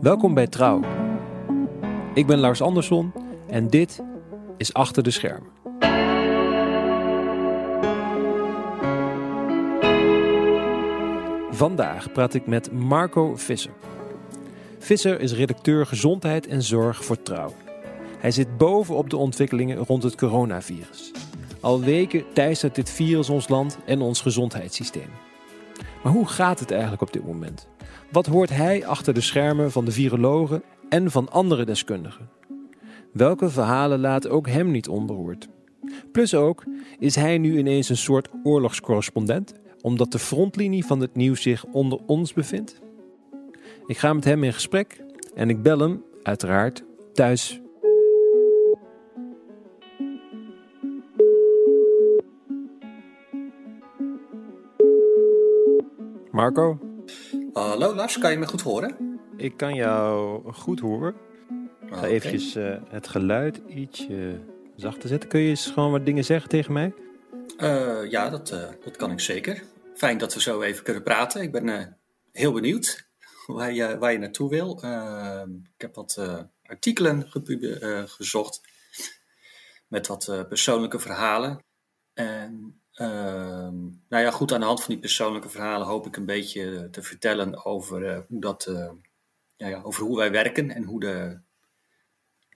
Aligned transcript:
Welkom 0.00 0.34
bij 0.34 0.46
Trouw. 0.46 0.80
Ik 2.14 2.26
ben 2.26 2.38
Lars 2.38 2.60
Andersson 2.60 3.12
en 3.48 3.68
dit 3.68 4.02
is 4.56 4.74
Achter 4.74 5.02
de 5.02 5.10
Schermen. 5.10 5.50
Vandaag 11.50 12.12
praat 12.12 12.34
ik 12.34 12.46
met 12.46 12.72
Marco 12.72 13.36
Visser. 13.36 13.72
Visser 14.78 15.20
is 15.20 15.32
redacteur 15.32 15.86
gezondheid 15.86 16.46
en 16.46 16.62
zorg 16.62 17.04
voor 17.04 17.22
Trouw. 17.22 17.52
Hij 18.18 18.30
zit 18.30 18.56
bovenop 18.56 19.10
de 19.10 19.16
ontwikkelingen 19.16 19.76
rond 19.76 20.02
het 20.02 20.16
coronavirus. 20.16 21.12
Al 21.60 21.80
weken 21.80 22.24
teistert 22.32 22.74
dit 22.74 22.90
virus 22.90 23.30
ons 23.30 23.48
land 23.48 23.78
en 23.84 24.00
ons 24.00 24.20
gezondheidssysteem. 24.20 25.10
Maar 26.02 26.12
hoe 26.12 26.28
gaat 26.28 26.60
het 26.60 26.70
eigenlijk 26.70 27.02
op 27.02 27.12
dit 27.12 27.26
moment? 27.26 27.68
Wat 28.10 28.26
hoort 28.26 28.50
hij 28.50 28.86
achter 28.86 29.14
de 29.14 29.20
schermen 29.20 29.72
van 29.72 29.84
de 29.84 29.92
virologen 29.92 30.62
en 30.88 31.10
van 31.10 31.30
andere 31.30 31.64
deskundigen? 31.64 32.28
Welke 33.12 33.50
verhalen 33.50 34.00
laten 34.00 34.30
ook 34.30 34.48
hem 34.48 34.70
niet 34.70 34.88
onberoerd? 34.88 35.48
Plus 36.12 36.34
ook, 36.34 36.64
is 36.98 37.14
hij 37.14 37.38
nu 37.38 37.58
ineens 37.58 37.88
een 37.88 37.96
soort 37.96 38.28
oorlogscorrespondent, 38.42 39.52
omdat 39.80 40.12
de 40.12 40.18
frontlinie 40.18 40.84
van 40.84 41.00
het 41.00 41.14
nieuws 41.14 41.42
zich 41.42 41.64
onder 41.64 41.98
ons 42.06 42.32
bevindt? 42.32 42.80
Ik 43.86 43.98
ga 43.98 44.12
met 44.12 44.24
hem 44.24 44.44
in 44.44 44.52
gesprek 44.52 45.04
en 45.34 45.48
ik 45.48 45.62
bel 45.62 45.78
hem, 45.78 46.02
uiteraard, 46.22 46.84
thuis 47.12 47.61
Marco? 56.32 56.78
Hallo 57.52 57.94
Lars, 57.94 58.18
kan 58.18 58.30
je 58.30 58.38
me 58.38 58.46
goed 58.46 58.60
horen? 58.60 59.20
Ik 59.36 59.56
kan 59.56 59.74
jou 59.74 60.42
goed 60.52 60.80
horen. 60.80 61.14
Ik 61.86 61.94
ga 61.94 62.06
eventjes 62.06 62.56
uh, 62.56 62.76
het 62.88 63.08
geluid 63.08 63.60
ietsje 63.68 64.40
zachter 64.76 65.08
zetten. 65.08 65.28
Kun 65.28 65.40
je 65.40 65.48
eens 65.48 65.66
gewoon 65.66 65.90
wat 65.90 66.06
dingen 66.06 66.24
zeggen 66.24 66.48
tegen 66.48 66.72
mij? 66.72 66.94
Uh, 67.58 68.10
ja, 68.10 68.30
dat, 68.30 68.52
uh, 68.52 68.68
dat 68.84 68.96
kan 68.96 69.10
ik 69.10 69.20
zeker. 69.20 69.62
Fijn 69.94 70.18
dat 70.18 70.34
we 70.34 70.40
zo 70.40 70.62
even 70.62 70.84
kunnen 70.84 71.02
praten. 71.02 71.42
Ik 71.42 71.52
ben 71.52 71.98
heel 72.32 72.52
benieuwd 72.52 73.08
waar 73.46 73.72
je, 73.72 73.98
waar 73.98 74.12
je 74.12 74.18
naartoe 74.18 74.50
wil. 74.50 74.82
Ehm, 74.82 75.50
ik 75.54 75.80
heb 75.80 75.94
wat 75.94 76.20
artikelen 76.62 77.30
gezocht 78.08 78.60
met 79.88 80.06
wat 80.06 80.46
persoonlijke 80.48 80.98
verhalen. 80.98 81.64
En 82.14 82.81
nou 82.94 83.94
ja, 84.08 84.30
goed, 84.30 84.52
aan 84.52 84.60
de 84.60 84.66
hand 84.66 84.80
van 84.82 84.92
die 84.92 84.98
persoonlijke 84.98 85.48
verhalen 85.48 85.86
hoop 85.86 86.06
ik 86.06 86.16
een 86.16 86.26
beetje 86.26 86.88
te 86.90 87.02
vertellen 87.02 87.64
over, 87.64 88.02
uh, 88.02 88.18
hoe, 88.28 88.40
dat, 88.40 88.66
uh, 88.66 88.90
ja, 89.56 89.68
ja, 89.68 89.82
over 89.82 90.04
hoe 90.04 90.16
wij 90.16 90.30
werken 90.30 90.70
en 90.70 90.84
hoe, 90.84 91.00
de, 91.00 91.40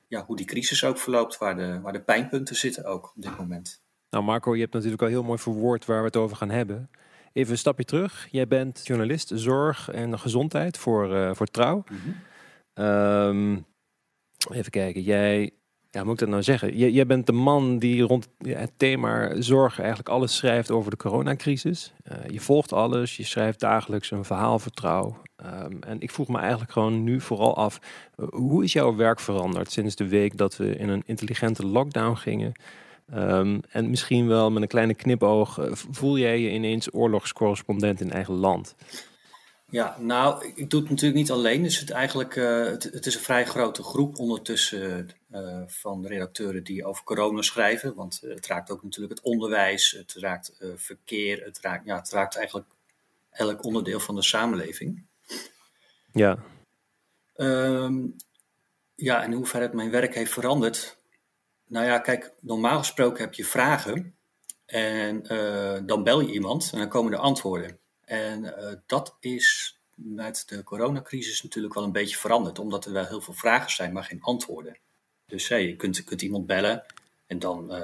ja, 0.09 0.25
hoe 0.25 0.37
die 0.37 0.47
crisis 0.47 0.85
ook 0.85 0.99
verloopt, 0.99 1.39
waar 1.39 1.57
de, 1.57 1.81
waar 1.81 1.93
de 1.93 2.03
pijnpunten 2.03 2.57
zitten 2.57 2.85
ook 2.85 3.13
op 3.17 3.23
dit 3.23 3.39
moment. 3.39 3.83
Nou 4.11 4.25
Marco, 4.25 4.55
je 4.55 4.61
hebt 4.61 4.73
natuurlijk 4.73 5.03
al 5.03 5.09
heel 5.09 5.23
mooi 5.23 5.39
verwoord 5.39 5.85
waar 5.85 5.99
we 5.99 6.07
het 6.07 6.17
over 6.17 6.37
gaan 6.37 6.51
hebben. 6.51 6.91
Even 7.33 7.53
een 7.53 7.59
stapje 7.59 7.85
terug. 7.85 8.29
Jij 8.31 8.49
bent 8.49 8.87
journalist 8.87 9.31
zorg 9.35 9.91
en 9.91 10.19
gezondheid 10.19 10.79
voor, 10.79 11.15
uh, 11.15 11.35
voor 11.35 11.47
Trouw. 11.47 11.85
Mm 11.91 11.99
-hmm. 12.75 13.67
even 14.53 14.71
kijken, 14.71 15.03
jij 15.03 15.53
ja, 15.97 16.05
moet 16.05 16.13
ik 16.13 16.19
dat 16.19 16.29
nou 16.29 16.43
zeggen? 16.43 16.77
J 16.77 16.85
jij 16.85 17.07
bent 17.07 17.27
de 17.27 17.33
man 17.33 17.79
die 17.79 18.03
rond 18.03 18.29
het 18.39 18.73
thema 18.77 19.41
zorg 19.43 19.79
eigenlijk 19.79 20.09
alles 20.09 20.37
schrijft 20.37 20.71
over 20.71 20.91
de 20.91 20.97
coronacrisis. 20.97 21.93
Uh, 22.13 22.17
je 22.31 22.41
volgt 22.41 22.73
alles, 22.73 23.17
je 23.17 23.25
schrijft 23.25 23.61
dagelijks 23.61 24.11
een 24.11 24.25
verhaal 24.25 24.59
vertrouw. 24.59 25.17
Um, 25.65 25.79
en 25.81 26.01
ik 26.01 26.11
vroeg 26.11 26.29
me 26.29 26.39
eigenlijk 26.39 26.73
gewoon 26.73 27.05
nu 27.05 27.21
vooral 27.21 27.57
af, 27.57 27.81
uh, 28.17 28.27
hoe 28.29 28.65
is 28.65 28.73
jouw 28.73 28.97
werk 28.97 29.21
veranderd 29.21 29.73
sinds 29.73 29.97
de 29.97 30.09
week 30.09 30.37
dat 30.37 30.57
we 30.57 30.77
in 30.77 30.89
een 30.89 31.03
intelligente 31.07 31.67
lockdown 31.67 32.15
gingen? 32.15 32.53
Um, 33.15 33.61
en 33.71 33.91
misschien 33.91 34.27
wel 34.27 34.51
met 34.51 34.63
een 34.63 34.69
kleine 34.69 34.95
knipoog, 34.95 35.59
uh, 35.59 35.67
voel 35.73 36.19
jij 36.19 36.41
je 36.41 36.53
ineens 36.53 36.95
oorlogscorrespondent 36.95 38.01
in 38.01 38.11
eigen 38.11 38.35
land? 38.35 38.75
Ja, 39.71 39.97
nou, 39.99 40.53
ik 40.55 40.71
doe 40.71 40.81
het 40.81 40.91
natuurlijk 40.91 41.19
niet 41.19 41.31
alleen. 41.31 41.63
Dus 41.63 41.81
het, 41.81 41.91
eigenlijk, 41.91 42.37
uh, 42.37 42.65
het, 42.65 42.83
het, 42.83 43.07
is 43.07 43.15
een 43.15 43.21
vrij 43.21 43.47
grote 43.47 43.83
groep 43.83 44.19
ondertussen 44.19 45.09
uh, 45.31 45.63
van 45.67 46.07
redacteuren 46.07 46.65
die 46.65 46.85
over 46.85 47.05
corona 47.05 47.43
schrijven. 47.43 47.95
Want 47.95 48.21
uh, 48.23 48.35
het 48.35 48.47
raakt 48.47 48.71
ook 48.71 48.83
natuurlijk 48.83 49.15
het 49.15 49.25
onderwijs, 49.25 49.91
het 49.91 50.15
raakt 50.19 50.57
verkeer, 50.77 51.45
het 51.45 51.61
raakt, 51.61 51.87
ja, 51.87 51.97
het 51.97 52.11
raakt 52.11 52.37
eigenlijk 52.37 52.67
elk 53.31 53.65
onderdeel 53.65 54.01
van 54.01 54.15
de 54.15 54.23
samenleving. 54.23 55.05
Ja. 56.13 56.39
Um, 57.37 58.17
ja, 58.95 59.23
en 59.23 59.33
hoe 59.33 59.47
ver 59.47 59.61
het 59.61 59.73
mijn 59.73 59.91
werk 59.91 60.15
heeft 60.15 60.33
veranderd. 60.33 60.99
Nou 61.67 61.87
ja, 61.87 61.99
kijk, 61.99 62.33
normaal 62.41 62.79
gesproken 62.79 63.25
heb 63.25 63.35
je 63.35 63.45
vragen 63.45 64.17
en 64.67 65.23
dan 65.87 66.03
bel 66.03 66.21
je 66.21 66.33
iemand 66.33 66.71
en 66.73 66.79
dan 66.79 66.89
komen 66.89 67.13
er 67.13 67.19
antwoorden. 67.19 67.79
En 68.07 68.45
uh, 68.45 68.73
dat 68.87 69.17
is 69.21 69.79
met 69.95 70.43
de 70.47 70.63
coronacrisis 70.63 71.43
natuurlijk 71.43 71.75
wel 71.75 71.85
een 71.85 71.93
beetje 71.93 72.17
veranderd, 72.17 72.59
omdat 72.59 72.85
er 72.85 72.93
wel 72.93 73.07
heel 73.07 73.21
veel 73.21 73.35
vragen 73.35 73.71
zijn, 73.71 73.93
maar 73.93 74.05
geen 74.05 74.23
antwoorden. 74.23 74.77
Dus 75.27 75.49
je 75.49 75.77
kunt, 75.77 76.05
kunt 76.05 76.23
iemand 76.23 76.47
bellen 76.47 76.85
en 77.27 77.39
dan, 77.39 77.63
uh, 77.63 77.81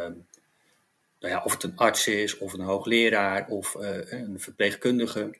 nou 1.18 1.32
ja, 1.32 1.42
of 1.44 1.52
het 1.52 1.62
een 1.62 1.76
arts 1.76 2.06
is, 2.06 2.38
of 2.38 2.52
een 2.52 2.60
hoogleraar, 2.60 3.48
of 3.48 3.74
uh, 3.74 4.10
een 4.10 4.40
verpleegkundige. 4.40 5.38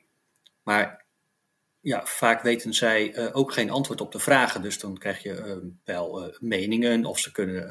Maar 0.63 1.03
ja, 1.79 2.05
vaak 2.05 2.41
weten 2.41 2.73
zij 2.73 3.33
ook 3.33 3.53
geen 3.53 3.69
antwoord 3.69 4.01
op 4.01 4.11
de 4.11 4.19
vragen. 4.19 4.61
Dus 4.61 4.79
dan 4.79 4.97
krijg 4.97 5.23
je 5.23 5.71
wel 5.83 6.35
meningen, 6.39 7.05
of 7.05 7.19
ze 7.19 7.31
kunnen 7.31 7.67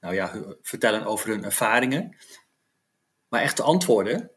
nou 0.00 0.14
ja, 0.14 0.44
vertellen 0.62 1.04
over 1.04 1.28
hun 1.28 1.44
ervaringen. 1.44 2.16
Maar 3.28 3.42
echte 3.42 3.62
antwoorden, 3.62 4.30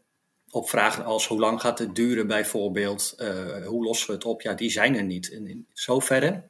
op 0.52 0.70
vragen 0.70 1.06
als 1.06 1.28
hoe 1.28 1.40
lang 1.40 1.62
gaat 1.62 1.80
het 1.80 1.96
duren 1.96 2.28
bijvoorbeeld, 2.28 3.16
uh, 3.18 3.66
hoe 3.66 3.84
lossen 3.84 4.08
we 4.08 4.14
het 4.14 4.26
op, 4.26 4.42
ja, 4.42 4.54
die 4.54 4.70
zijn 4.70 4.96
er 4.96 5.04
niet. 5.04 5.32
En 5.32 5.48
in 5.48 5.68
zoverre 5.74 6.44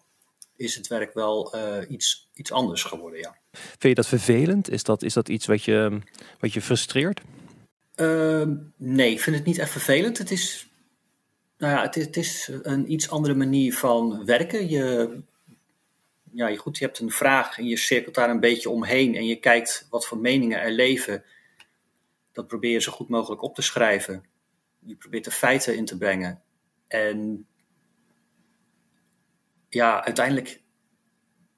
is 0.55 0.75
het 0.75 0.87
werk 0.87 1.13
wel 1.13 1.55
uh, 1.55 1.77
iets, 1.89 2.29
iets 2.33 2.51
anders 2.51 2.83
geworden, 2.83 3.19
ja. 3.19 3.37
Vind 3.51 3.83
je 3.83 3.93
dat 3.93 4.07
vervelend? 4.07 4.69
Is 4.69 4.83
dat, 4.83 5.03
is 5.03 5.13
dat 5.13 5.29
iets 5.29 5.45
wat 5.45 5.63
je, 5.63 5.99
wat 6.39 6.53
je 6.53 6.61
frustreert? 6.61 7.21
Uh, 7.95 8.47
nee, 8.75 9.11
ik 9.11 9.19
vind 9.19 9.35
het 9.35 9.45
niet 9.45 9.57
echt 9.57 9.71
vervelend. 9.71 10.17
Het 10.17 10.31
is, 10.31 10.67
nou 11.57 11.73
ja, 11.73 11.81
het 11.81 11.95
is, 11.95 12.05
het 12.05 12.17
is 12.17 12.49
een 12.61 12.91
iets 12.91 13.09
andere 13.09 13.33
manier 13.35 13.73
van 13.73 14.25
werken. 14.25 14.69
Je, 14.69 15.17
ja, 16.31 16.47
je, 16.47 16.57
goed, 16.57 16.77
je 16.77 16.85
hebt 16.85 16.99
een 16.99 17.11
vraag 17.11 17.57
en 17.57 17.65
je 17.65 17.77
cirkelt 17.77 18.15
daar 18.15 18.29
een 18.29 18.39
beetje 18.39 18.69
omheen 18.69 19.15
en 19.15 19.25
je 19.25 19.35
kijkt 19.35 19.87
wat 19.89 20.07
voor 20.07 20.17
meningen 20.17 20.59
er 20.59 20.71
leven 20.71 21.23
dat 22.39 22.47
probeer 22.47 22.71
je 22.71 22.81
zo 22.81 22.91
goed 22.91 23.09
mogelijk 23.09 23.41
op 23.41 23.55
te 23.55 23.61
schrijven. 23.61 24.23
Je 24.79 24.95
probeert 24.95 25.23
de 25.23 25.31
feiten 25.31 25.75
in 25.75 25.85
te 25.85 25.97
brengen. 25.97 26.41
En 26.87 27.47
ja, 29.69 30.05
uiteindelijk, 30.05 30.61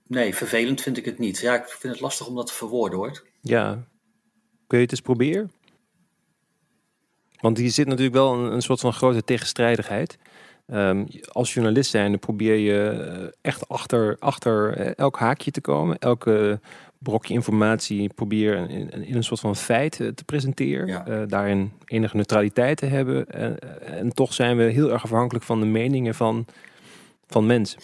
nee, 0.08 0.36
vervelend 0.36 0.82
vind 0.82 0.98
ik 0.98 1.06
het 1.06 1.20
niet. 1.20 1.40
Ja, 1.40 1.56
ik 1.56 1.68
vind 1.68 1.94
het 1.94 2.02
lastig 2.02 2.28
om 2.28 2.36
dat 2.36 2.48
te 2.48 2.54
verwoorden 2.54 2.98
hoor. 3.00 3.28
Ja, 3.42 3.88
kun 4.68 4.78
je 4.78 4.84
het 4.84 4.92
eens 4.92 5.02
proberen? 5.02 5.52
Want 7.40 7.58
hier 7.58 7.72
zit 7.72 7.88
natuurlijk 7.88 8.16
wel 8.16 8.34
een, 8.34 8.52
een 8.54 8.62
soort 8.62 8.80
van 8.80 8.94
grote 8.94 9.24
tegenstrijdigheid. 9.24 10.18
Um, 10.68 11.08
als 11.32 11.54
journalist 11.54 11.90
zijn, 11.90 12.20
probeer 12.20 12.56
je 12.56 12.90
eh, 12.90 13.28
echt 13.42 13.68
achter, 13.68 14.16
achter 14.20 14.78
eh, 14.78 14.92
elk 14.96 15.18
haakje 15.18 15.52
te 15.52 15.62
komen. 15.62 15.98
Elke 15.98 16.60
brokje 17.02 17.34
informatie 17.34 18.14
probeer 18.14 18.70
in, 18.70 18.90
in, 18.90 19.16
een 19.16 19.24
soort 19.24 19.40
van 19.40 19.56
feit 19.56 20.00
eh, 20.00 20.08
te 20.08 20.24
presenteren. 20.24 21.04
Uh, 21.08 21.22
daarin 21.28 21.72
enige 21.86 22.16
neutraliteit 22.16 22.78
te 22.78 22.86
hebben. 22.86 23.28
En, 23.28 23.60
en, 23.82 24.14
toch 24.14 24.34
zijn 24.34 24.58
we 24.58 24.64
heel 24.64 24.92
erg 24.92 25.04
afhankelijk 25.04 25.46
van 25.46 25.60
de 25.60 25.66
meningen 25.66 26.16
van, 26.16 26.46
van 27.28 27.46
mensen. 27.46 27.80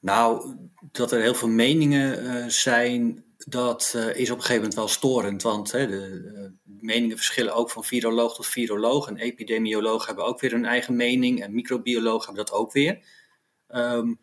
Nou, 0.00 0.56
dat 0.92 1.12
er 1.12 1.20
heel 1.20 1.34
veel 1.34 1.48
meningen 1.48 2.24
uh, 2.24 2.46
zijn, 2.48 3.24
dat 3.36 3.92
uh, 3.96 4.16
is 4.16 4.30
op 4.30 4.36
een 4.36 4.42
gegeven 4.42 4.54
moment 4.54 4.74
wel 4.74 4.88
storend. 4.88 5.42
Want 5.42 5.72
hè, 5.72 5.86
de, 5.86 6.20
de, 6.64 6.74
meningen 6.80 7.16
verschillen 7.16 7.54
ook 7.54 7.70
van 7.70 7.84
viroloog 7.84 8.34
tot 8.34 8.46
viroloog. 8.46 9.08
En 9.08 9.16
epidemiologen 9.16 10.06
hebben 10.06 10.24
ook 10.24 10.40
weer 10.40 10.50
hun 10.50 10.64
eigen 10.64 10.96
mening. 10.96 11.42
En 11.42 11.54
microbiologen 11.54 12.26
hebben 12.26 12.44
dat 12.44 12.54
ook 12.54 12.72
weer. 12.72 12.98
Um, 13.68 14.18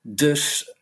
dus 0.00 0.74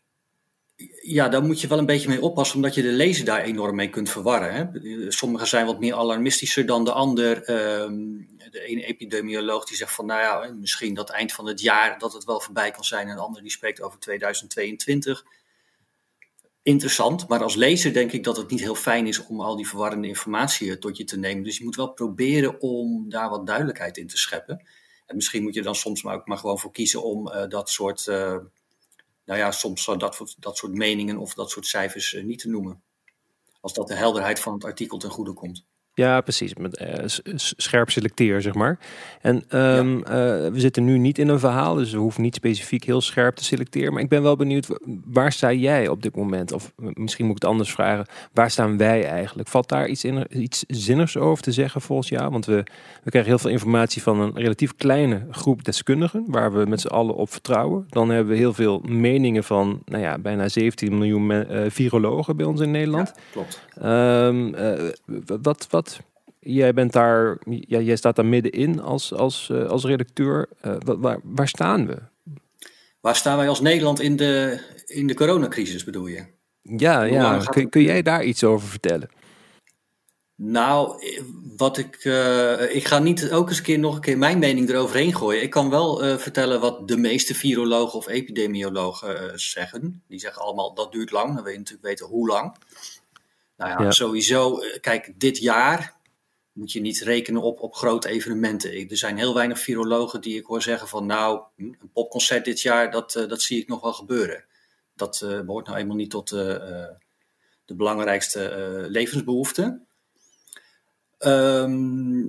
ja, 1.01 1.29
daar 1.29 1.43
moet 1.43 1.61
je 1.61 1.67
wel 1.67 1.77
een 1.77 1.85
beetje 1.85 2.07
mee 2.07 2.21
oppassen, 2.21 2.55
omdat 2.55 2.75
je 2.75 2.81
de 2.81 2.91
lezer 2.91 3.25
daar 3.25 3.41
enorm 3.41 3.75
mee 3.75 3.89
kunt 3.89 4.09
verwarren. 4.09 4.53
Hè? 4.53 5.11
Sommigen 5.11 5.47
zijn 5.47 5.65
wat 5.65 5.79
meer 5.79 5.95
alarmistischer 5.95 6.65
dan 6.65 6.85
de 6.85 6.91
ander. 6.91 7.49
Um, 7.81 8.31
de 8.51 8.61
ene 8.61 8.85
epidemioloog 8.85 9.65
die 9.65 9.77
zegt 9.77 9.93
van, 9.93 10.05
nou 10.05 10.21
ja, 10.21 10.53
misschien 10.53 10.93
dat 10.93 11.09
eind 11.09 11.31
van 11.31 11.47
het 11.47 11.61
jaar 11.61 11.99
dat 11.99 12.13
het 12.13 12.23
wel 12.23 12.39
voorbij 12.39 12.71
kan 12.71 12.83
zijn. 12.83 13.07
En 13.07 13.15
de 13.15 13.21
ander 13.21 13.41
die 13.41 13.51
spreekt 13.51 13.81
over 13.81 13.99
2022. 13.99 15.25
Interessant, 16.61 17.27
maar 17.27 17.43
als 17.43 17.55
lezer 17.55 17.93
denk 17.93 18.11
ik 18.11 18.23
dat 18.23 18.37
het 18.37 18.49
niet 18.49 18.59
heel 18.59 18.75
fijn 18.75 19.07
is 19.07 19.25
om 19.25 19.41
al 19.41 19.55
die 19.55 19.67
verwarrende 19.67 20.07
informatie 20.07 20.77
tot 20.77 20.97
je 20.97 21.03
te 21.03 21.19
nemen. 21.19 21.43
Dus 21.43 21.57
je 21.57 21.63
moet 21.63 21.75
wel 21.75 21.93
proberen 21.93 22.61
om 22.61 23.09
daar 23.09 23.29
wat 23.29 23.47
duidelijkheid 23.47 23.97
in 23.97 24.07
te 24.07 24.17
scheppen. 24.17 24.67
En 25.05 25.15
misschien 25.15 25.43
moet 25.43 25.53
je 25.53 25.61
dan 25.61 25.75
soms 25.75 26.03
maar 26.03 26.15
ook 26.15 26.27
maar 26.27 26.37
gewoon 26.37 26.59
voor 26.59 26.71
kiezen 26.71 27.03
om 27.03 27.31
dat 27.49 27.69
soort, 27.69 28.11
nou 29.25 29.39
ja, 29.39 29.51
soms 29.51 29.85
dat, 29.85 30.35
dat 30.39 30.57
soort 30.57 30.73
meningen 30.73 31.17
of 31.17 31.33
dat 31.33 31.49
soort 31.49 31.65
cijfers 31.65 32.17
niet 32.23 32.39
te 32.39 32.49
noemen. 32.49 32.81
Als 33.61 33.73
dat 33.73 33.87
de 33.87 33.95
helderheid 33.95 34.39
van 34.39 34.53
het 34.53 34.63
artikel 34.63 34.97
ten 34.97 35.09
goede 35.09 35.33
komt. 35.33 35.65
Ja, 35.95 36.21
precies. 36.21 36.53
Met, 36.55 36.81
uh, 36.81 37.33
scherp 37.35 37.89
selecteren, 37.89 38.41
zeg 38.41 38.53
maar. 38.53 38.79
En 39.21 39.59
um, 39.59 39.97
uh, 39.97 40.03
we 40.05 40.53
zitten 40.55 40.83
nu 40.83 40.97
niet 40.97 41.17
in 41.17 41.27
een 41.27 41.39
verhaal, 41.39 41.75
dus 41.75 41.91
we 41.91 41.97
hoeven 41.97 42.21
niet 42.21 42.35
specifiek 42.35 42.83
heel 42.83 43.01
scherp 43.01 43.35
te 43.35 43.43
selecteren. 43.43 43.93
Maar 43.93 44.01
ik 44.01 44.09
ben 44.09 44.23
wel 44.23 44.35
benieuwd, 44.35 44.67
waar 45.05 45.31
sta 45.31 45.51
jij 45.51 45.87
op 45.87 46.01
dit 46.01 46.15
moment? 46.15 46.51
Of 46.51 46.73
misschien 46.77 47.25
moet 47.25 47.35
ik 47.35 47.41
het 47.41 47.51
anders 47.51 47.71
vragen, 47.71 48.05
waar 48.31 48.51
staan 48.51 48.77
wij 48.77 49.05
eigenlijk? 49.05 49.49
Valt 49.49 49.69
daar 49.69 49.87
iets, 49.87 50.03
in, 50.03 50.25
iets 50.29 50.63
zinnigs 50.67 51.17
over 51.17 51.43
te 51.43 51.51
zeggen 51.51 51.81
volgens 51.81 52.09
jou? 52.09 52.29
Want 52.29 52.45
we, 52.45 52.63
we 53.03 53.09
krijgen 53.09 53.31
heel 53.31 53.39
veel 53.39 53.49
informatie 53.49 54.01
van 54.01 54.19
een 54.19 54.35
relatief 54.35 54.75
kleine 54.75 55.27
groep 55.31 55.63
deskundigen, 55.63 56.23
waar 56.27 56.53
we 56.53 56.65
met 56.65 56.81
z'n 56.81 56.87
allen 56.87 57.15
op 57.15 57.31
vertrouwen. 57.31 57.85
Dan 57.89 58.09
hebben 58.09 58.33
we 58.33 58.39
heel 58.39 58.53
veel 58.53 58.79
meningen 58.79 59.43
van, 59.43 59.81
nou 59.85 60.03
ja, 60.03 60.17
bijna 60.17 60.49
17 60.49 60.97
miljoen 60.97 61.31
uh, 61.31 61.61
virologen 61.67 62.35
bij 62.35 62.45
ons 62.45 62.61
in 62.61 62.71
Nederland. 62.71 63.13
Ja, 63.15 63.21
klopt. 63.31 63.61
Um, 63.83 64.55
wat, 65.41 65.67
wat 65.69 65.92
Jij 66.43 66.73
bent 66.73 66.91
daar, 66.91 67.37
ja, 67.45 67.79
jij 67.79 67.95
staat 67.95 68.15
daar 68.15 68.25
middenin 68.25 68.81
als, 68.81 69.13
als, 69.13 69.49
uh, 69.51 69.69
als 69.69 69.83
redacteur. 69.83 70.49
Uh, 70.65 70.75
waar, 70.85 71.19
waar 71.23 71.47
staan 71.47 71.87
we? 71.87 71.97
Waar 73.01 73.15
staan 73.15 73.37
wij 73.37 73.49
als 73.49 73.61
Nederland 73.61 73.99
in 73.99 74.15
de, 74.15 74.59
in 74.85 75.07
de 75.07 75.13
coronacrisis, 75.13 75.83
bedoel 75.83 76.07
je? 76.07 76.25
Ja, 76.61 77.03
ja. 77.03 77.37
Kun, 77.39 77.69
kun 77.69 77.81
jij 77.81 78.01
daar 78.01 78.23
iets 78.23 78.43
over 78.43 78.67
vertellen? 78.67 79.09
Nou, 80.35 81.03
wat 81.57 81.77
ik, 81.77 82.03
uh, 82.03 82.75
ik 82.75 82.85
ga 82.87 82.99
niet 82.99 83.31
ook 83.31 83.49
eens 83.49 83.57
een 83.57 83.63
keer 83.63 83.79
nog 83.79 83.95
een 83.95 84.01
keer 84.01 84.17
mijn 84.17 84.39
mening 84.39 84.69
eroverheen 84.69 85.15
gooien. 85.15 85.41
Ik 85.41 85.49
kan 85.49 85.69
wel 85.69 86.05
uh, 86.05 86.17
vertellen 86.17 86.59
wat 86.59 86.87
de 86.87 86.97
meeste 86.97 87.35
virologen 87.35 87.99
of 87.99 88.07
epidemiologen 88.07 89.23
uh, 89.23 89.31
zeggen. 89.35 90.03
Die 90.07 90.19
zeggen 90.19 90.41
allemaal 90.41 90.73
dat 90.73 90.91
duurt 90.91 91.11
lang. 91.11 91.33
Dan 91.35 91.43
wil 91.43 91.51
je 91.51 91.57
natuurlijk 91.57 91.87
weten 91.87 92.05
hoe 92.05 92.27
lang. 92.27 92.55
Nou 93.57 93.71
ja, 93.71 93.81
ja. 93.81 93.91
sowieso, 93.91 94.59
kijk, 94.81 95.13
dit 95.19 95.37
jaar 95.37 95.93
moet 96.53 96.71
je 96.71 96.81
niet 96.81 97.01
rekenen 97.01 97.41
op, 97.41 97.59
op 97.59 97.75
grote 97.75 98.09
evenementen. 98.09 98.89
Er 98.89 98.97
zijn 98.97 99.17
heel 99.17 99.33
weinig 99.33 99.59
virologen 99.59 100.21
die 100.21 100.37
ik 100.37 100.45
hoor 100.45 100.61
zeggen 100.61 100.87
van 100.87 101.05
nou, 101.05 101.43
een 101.57 101.89
popconcert 101.93 102.45
dit 102.45 102.61
jaar, 102.61 102.91
dat, 102.91 103.15
uh, 103.15 103.27
dat 103.27 103.41
zie 103.41 103.61
ik 103.61 103.67
nog 103.67 103.81
wel 103.81 103.93
gebeuren. 103.93 104.45
Dat 104.95 105.21
uh, 105.23 105.41
behoort 105.41 105.67
nou 105.67 105.77
eenmaal 105.77 105.95
niet 105.95 106.09
tot 106.09 106.31
uh, 106.31 106.39
de 107.65 107.75
belangrijkste 107.75 108.85
levensbehoeften. 108.89 109.87
Um, 111.19 112.27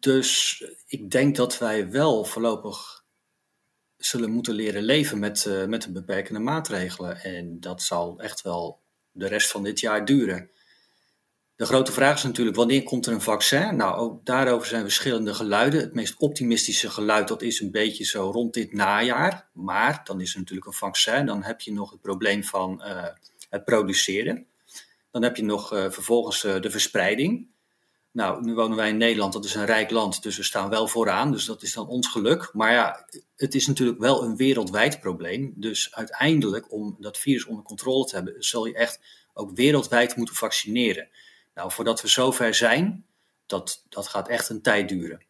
dus 0.00 0.64
ik 0.86 1.10
denk 1.10 1.36
dat 1.36 1.58
wij 1.58 1.90
wel 1.90 2.24
voorlopig 2.24 3.04
zullen 3.96 4.30
moeten 4.30 4.54
leren 4.54 4.82
leven 4.82 5.18
met, 5.18 5.66
met 5.66 5.82
de 5.82 5.92
beperkende 5.92 6.40
maatregelen. 6.40 7.16
En 7.22 7.60
dat 7.60 7.82
zal 7.82 8.20
echt 8.20 8.42
wel 8.42 8.80
de 9.12 9.26
rest 9.26 9.50
van 9.50 9.62
dit 9.62 9.80
jaar 9.80 10.04
duren. 10.04 10.50
De 11.60 11.66
grote 11.66 11.92
vraag 11.92 12.16
is 12.16 12.22
natuurlijk, 12.22 12.56
wanneer 12.56 12.82
komt 12.82 13.06
er 13.06 13.12
een 13.12 13.20
vaccin? 13.20 13.76
Nou, 13.76 13.96
ook 13.96 14.24
daarover 14.24 14.66
zijn 14.66 14.82
verschillende 14.82 15.34
geluiden. 15.34 15.80
Het 15.80 15.94
meest 15.94 16.16
optimistische 16.16 16.90
geluid, 16.90 17.28
dat 17.28 17.42
is 17.42 17.60
een 17.60 17.70
beetje 17.70 18.04
zo 18.04 18.30
rond 18.30 18.54
dit 18.54 18.72
najaar. 18.72 19.48
Maar 19.52 20.00
dan 20.04 20.20
is 20.20 20.32
er 20.32 20.38
natuurlijk 20.38 20.66
een 20.66 20.72
vaccin. 20.72 21.26
Dan 21.26 21.42
heb 21.42 21.60
je 21.60 21.72
nog 21.72 21.90
het 21.90 22.00
probleem 22.00 22.44
van 22.44 22.82
uh, 22.84 23.04
het 23.48 23.64
produceren. 23.64 24.46
Dan 25.10 25.22
heb 25.22 25.36
je 25.36 25.42
nog 25.42 25.72
uh, 25.72 25.90
vervolgens 25.90 26.44
uh, 26.44 26.60
de 26.60 26.70
verspreiding. 26.70 27.46
Nou, 28.10 28.44
nu 28.44 28.54
wonen 28.54 28.76
wij 28.76 28.88
in 28.88 28.96
Nederland, 28.96 29.32
dat 29.32 29.44
is 29.44 29.54
een 29.54 29.66
rijk 29.66 29.90
land, 29.90 30.22
dus 30.22 30.36
we 30.36 30.42
staan 30.42 30.68
wel 30.68 30.88
vooraan. 30.88 31.32
Dus 31.32 31.44
dat 31.44 31.62
is 31.62 31.72
dan 31.72 31.88
ons 31.88 32.08
geluk. 32.08 32.50
Maar 32.52 32.72
ja, 32.72 33.06
het 33.36 33.54
is 33.54 33.66
natuurlijk 33.66 33.98
wel 33.98 34.22
een 34.24 34.36
wereldwijd 34.36 35.00
probleem. 35.00 35.52
Dus 35.56 35.94
uiteindelijk, 35.94 36.72
om 36.72 36.96
dat 36.98 37.18
virus 37.18 37.44
onder 37.44 37.64
controle 37.64 38.04
te 38.04 38.14
hebben, 38.14 38.34
zul 38.38 38.66
je 38.66 38.74
echt 38.74 39.00
ook 39.34 39.56
wereldwijd 39.56 40.16
moeten 40.16 40.34
vaccineren. 40.34 41.08
Nou, 41.60 41.72
voordat 41.72 42.00
we 42.00 42.08
zover 42.08 42.54
zijn, 42.54 43.04
dat, 43.46 43.84
dat 43.88 44.08
gaat 44.08 44.28
echt 44.28 44.48
een 44.48 44.62
tijd 44.62 44.88
duren. 44.88 45.22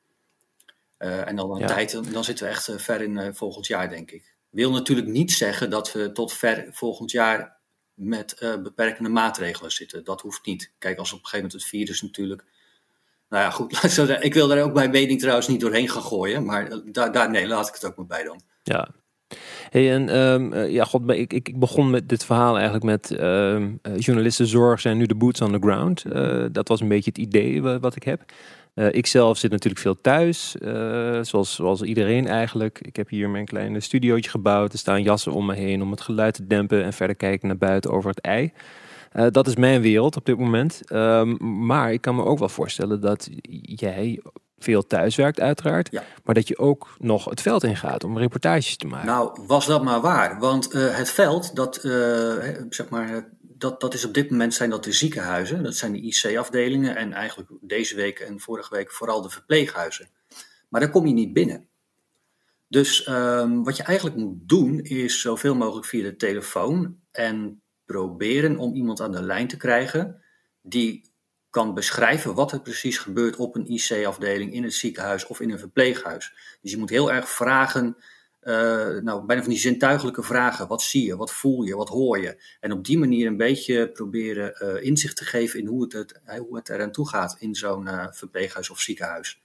Uh, 0.99 1.29
en 1.29 1.37
dan 1.37 1.50
een 1.50 1.59
ja. 1.59 1.67
tijd, 1.67 2.12
dan 2.12 2.25
zitten 2.25 2.47
we 2.47 2.50
echt 2.50 2.69
uh, 2.69 2.79
ver 2.79 3.00
in 3.00 3.17
uh, 3.17 3.29
volgend 3.32 3.67
jaar, 3.67 3.88
denk 3.88 4.11
ik. 4.11 4.35
Wil 4.50 4.71
natuurlijk 4.71 5.06
niet 5.06 5.32
zeggen 5.32 5.71
dat 5.71 5.93
we 5.93 6.12
tot 6.12 6.32
ver 6.32 6.69
volgend 6.71 7.11
jaar 7.11 7.56
met 7.94 8.37
beperkende 8.62 9.09
maatregelen 9.09 9.73
zitten. 9.73 10.05
Dat 10.05 10.21
hoeft 10.21 10.47
niet. 10.47 10.73
Kijk, 10.79 10.99
als 10.99 11.12
op 11.12 11.19
een 11.19 11.25
gegeven 11.25 11.47
moment 11.47 11.62
het 11.62 11.71
virus 11.71 12.03
natuurlijk. 12.03 12.44
Nou 13.29 13.44
ja, 13.44 13.50
goed. 13.50 13.85
ik 14.29 14.35
wil 14.35 14.49
daar 14.49 14.62
ook 14.62 14.75
mijn 14.75 14.91
mening 14.91 15.21
trouwens 15.21 15.49
niet 15.49 15.61
doorheen 15.61 15.88
gaan 15.88 16.03
gooien. 16.03 16.44
Maar 16.44 16.93
daar, 16.93 17.12
daar 17.12 17.31
nee, 17.31 17.47
laat 17.47 17.69
ik 17.69 17.75
het 17.75 17.85
ook 17.85 17.97
maar 17.97 18.06
bij 18.06 18.25
dan. 18.25 18.43
Ja, 18.62 18.88
En 19.71 20.17
um, 20.17 20.55
ja, 20.55 20.85
god, 20.85 21.11
ik, 21.11 21.32
ik, 21.32 21.59
begon 21.59 21.91
met 21.91 22.09
dit 22.09 22.25
verhaal 22.25 22.55
eigenlijk 22.55 22.85
met 22.85 23.21
um, 23.21 23.81
journalistenzorg 23.97 24.81
zijn 24.81 24.97
nu 24.97 25.06
de 25.06 25.15
boots 25.15 25.41
on 25.41 25.53
the 25.53 25.59
ground. 25.61 26.05
Uh, 26.12 26.44
dat 26.53 26.69
was 26.69 26.81
een 26.81 26.88
beetje 26.88 27.11
het 27.11 27.19
idee 27.19 27.62
wat 27.62 27.97
ik 27.97 28.03
heb. 28.03 28.25
Uh, 28.75 28.87
ik 28.91 29.06
zelf 29.06 29.38
zit 29.38 29.50
natuurlijk 29.50 29.81
veel 29.81 30.00
thuis, 30.00 30.55
zoals, 31.21 31.55
zoals 31.55 31.82
iedereen 31.82 32.27
eigenlijk. 32.27 32.79
Ik 32.81 32.97
heb 32.97 33.09
hier 33.09 33.31
mijn 33.31 33.44
kleine 33.44 33.81
studiootje 33.81 34.31
gebouwd. 34.31 34.73
Er 34.73 34.79
staan 34.79 35.03
jassen 35.03 35.32
om 35.32 35.47
me 35.47 35.55
heen 35.55 35.82
om 35.82 35.91
het 35.91 36.00
geluid 36.00 36.35
te 36.35 36.47
dempen 36.47 36.85
en 36.85 36.93
verder 36.93 37.17
kijken 37.17 37.49
naar 37.49 37.56
buiten 37.59 37.91
over 37.91 38.11
het 38.11 38.21
ei. 38.21 38.53
Dat 39.31 39.47
is 39.47 39.56
mijn 39.56 39.81
wereld 39.81 40.17
op 40.17 40.27
dit 40.27 40.38
moment. 40.38 40.81
Um, 40.93 41.37
maar 41.67 41.93
ik 41.93 42.00
kan 42.00 42.15
me 42.15 42.25
ook 42.25 42.38
wel 42.38 42.49
voorstellen 42.49 43.00
dat 43.00 43.29
jij 43.62 44.21
veel 44.64 44.86
thuiswerkt 44.86 45.40
uiteraard, 45.40 45.88
ja. 45.90 46.04
maar 46.24 46.34
dat 46.34 46.48
je 46.48 46.58
ook 46.58 46.88
nog 46.98 47.24
het 47.24 47.40
veld 47.40 47.64
ingaat 47.64 48.04
om 48.04 48.18
reportages 48.18 48.76
te 48.76 48.86
maken. 48.86 49.06
Nou, 49.06 49.40
was 49.46 49.66
dat 49.66 49.82
maar 49.82 50.00
waar. 50.00 50.38
Want 50.38 50.74
uh, 50.74 50.96
het 50.96 51.10
veld, 51.10 51.56
dat, 51.56 51.84
uh, 51.84 51.92
zeg 52.68 52.88
maar, 52.88 53.28
dat, 53.40 53.80
dat 53.80 53.94
is 53.94 54.04
op 54.04 54.14
dit 54.14 54.30
moment 54.30 54.54
zijn 54.54 54.70
dat 54.70 54.84
de 54.84 54.92
ziekenhuizen, 54.92 55.62
dat 55.62 55.76
zijn 55.76 55.92
de 55.92 56.00
IC-afdelingen 56.00 56.96
en 56.96 57.12
eigenlijk 57.12 57.50
deze 57.60 57.96
week 57.96 58.18
en 58.18 58.40
vorige 58.40 58.74
week 58.74 58.92
vooral 58.92 59.22
de 59.22 59.30
verpleeghuizen. 59.30 60.08
Maar 60.68 60.80
daar 60.80 60.90
kom 60.90 61.06
je 61.06 61.12
niet 61.12 61.32
binnen. 61.32 61.68
Dus 62.68 63.08
um, 63.08 63.64
wat 63.64 63.76
je 63.76 63.82
eigenlijk 63.82 64.16
moet 64.16 64.48
doen 64.48 64.80
is 64.80 65.20
zoveel 65.20 65.54
mogelijk 65.54 65.86
via 65.86 66.02
de 66.02 66.16
telefoon 66.16 66.96
en 67.10 67.62
proberen 67.84 68.58
om 68.58 68.74
iemand 68.74 69.00
aan 69.00 69.12
de 69.12 69.22
lijn 69.22 69.48
te 69.48 69.56
krijgen 69.56 70.22
die 70.62 71.09
kan 71.50 71.75
beschrijven 71.75 72.35
wat 72.35 72.52
er 72.52 72.61
precies 72.61 72.99
gebeurt 72.99 73.37
op 73.37 73.55
een 73.55 73.70
IC-afdeling, 73.70 74.52
in 74.52 74.62
het 74.62 74.75
ziekenhuis 74.75 75.26
of 75.26 75.41
in 75.41 75.50
een 75.50 75.58
verpleeghuis. 75.58 76.32
Dus 76.61 76.70
je 76.70 76.79
moet 76.79 76.91
heel 76.91 77.12
erg 77.12 77.29
vragen, 77.29 77.97
uh, 78.43 78.55
nou, 78.99 79.26
bijna 79.26 79.43
van 79.43 79.50
die 79.50 79.61
zintuigelijke 79.61 80.22
vragen. 80.22 80.69
Wat 80.69 80.82
zie 80.82 81.06
je, 81.06 81.17
wat 81.17 81.32
voel 81.32 81.63
je, 81.63 81.77
wat 81.77 81.89
hoor 81.89 82.20
je? 82.20 82.43
En 82.60 82.72
op 82.72 82.84
die 82.84 82.98
manier 82.98 83.27
een 83.27 83.36
beetje 83.36 83.91
proberen 83.91 84.55
uh, 84.63 84.82
inzicht 84.82 85.17
te 85.17 85.24
geven 85.24 85.60
in 85.60 85.67
hoe 85.67 85.82
het, 85.82 85.93
het, 85.93 86.20
hoe 86.39 86.56
het 86.56 86.69
eraan 86.69 86.93
toe 86.93 87.08
gaat 87.08 87.36
in 87.39 87.55
zo'n 87.55 87.86
uh, 87.86 88.06
verpleeghuis 88.10 88.70
of 88.70 88.81
ziekenhuis. 88.81 89.41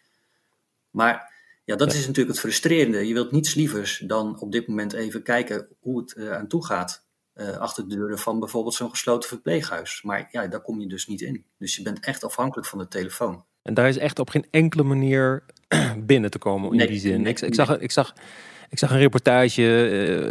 Maar 0.90 1.34
ja, 1.64 1.76
dat 1.76 1.92
ja. 1.92 1.98
is 1.98 2.06
natuurlijk 2.06 2.36
het 2.36 2.40
frustrerende. 2.40 3.08
Je 3.08 3.14
wilt 3.14 3.32
niets 3.32 3.54
lievers 3.54 4.04
dan 4.08 4.40
op 4.40 4.52
dit 4.52 4.68
moment 4.68 4.94
even 4.94 5.24
kijken 5.24 5.68
hoe 5.80 6.00
het 6.00 6.18
aan 6.18 6.48
toe 6.48 6.66
gaat 6.66 7.05
uh, 7.36 7.58
achter 7.58 7.88
de 7.88 7.96
deuren 7.96 8.20
van 8.20 8.40
bijvoorbeeld 8.40 8.74
zo'n 8.74 8.90
gesloten 8.90 9.30
verpleeghuis. 9.30 10.02
Maar 10.02 10.28
ja, 10.32 10.48
daar 10.48 10.62
kom 10.62 10.80
je 10.80 10.88
dus 10.88 11.08
niet 11.08 11.22
in. 11.22 11.46
Dus 11.58 11.76
je 11.76 11.82
bent 11.82 12.00
echt 12.00 12.24
afhankelijk 12.24 12.68
van 12.68 12.80
de 12.80 12.88
telefoon. 12.88 13.46
En 13.62 13.74
daar 13.74 13.88
is 13.88 13.98
echt 13.98 14.20
op 14.20 14.30
geen 14.30 14.46
enkele 14.52 14.84
manier 14.84 15.44
binnen 15.98 16.32
te 16.32 16.38
komen 16.38 16.72
in 16.72 16.78
nee, 16.78 16.88
die 16.88 17.00
zin. 17.00 17.22
Nee, 17.22 17.32
ik, 17.32 17.42
ik, 17.42 17.56
zag, 17.56 17.80
ik, 17.80 17.92
zag, 17.92 18.14
ik 18.70 18.80
zag 18.80 18.92
een 18.92 18.98
reportage 18.98 19.62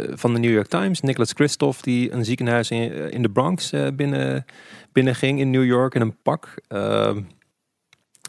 uh, 0.09 0.17
van 0.17 0.33
de 0.33 0.39
New 0.39 0.51
York 0.51 0.67
Times. 0.67 1.01
Nicholas 1.01 1.31
Christoph 1.31 1.81
die 1.81 2.11
een 2.11 2.25
ziekenhuis 2.25 2.71
in, 2.71 3.11
in 3.11 3.21
de 3.21 3.29
Bronx 3.29 3.71
uh, 3.71 3.87
binnen, 3.93 4.45
binnen 4.91 5.15
ging 5.15 5.39
in 5.39 5.49
New 5.49 5.65
York 5.65 5.95
in 5.95 6.01
een 6.01 6.21
pak. 6.21 6.53
Uh, 6.69 7.15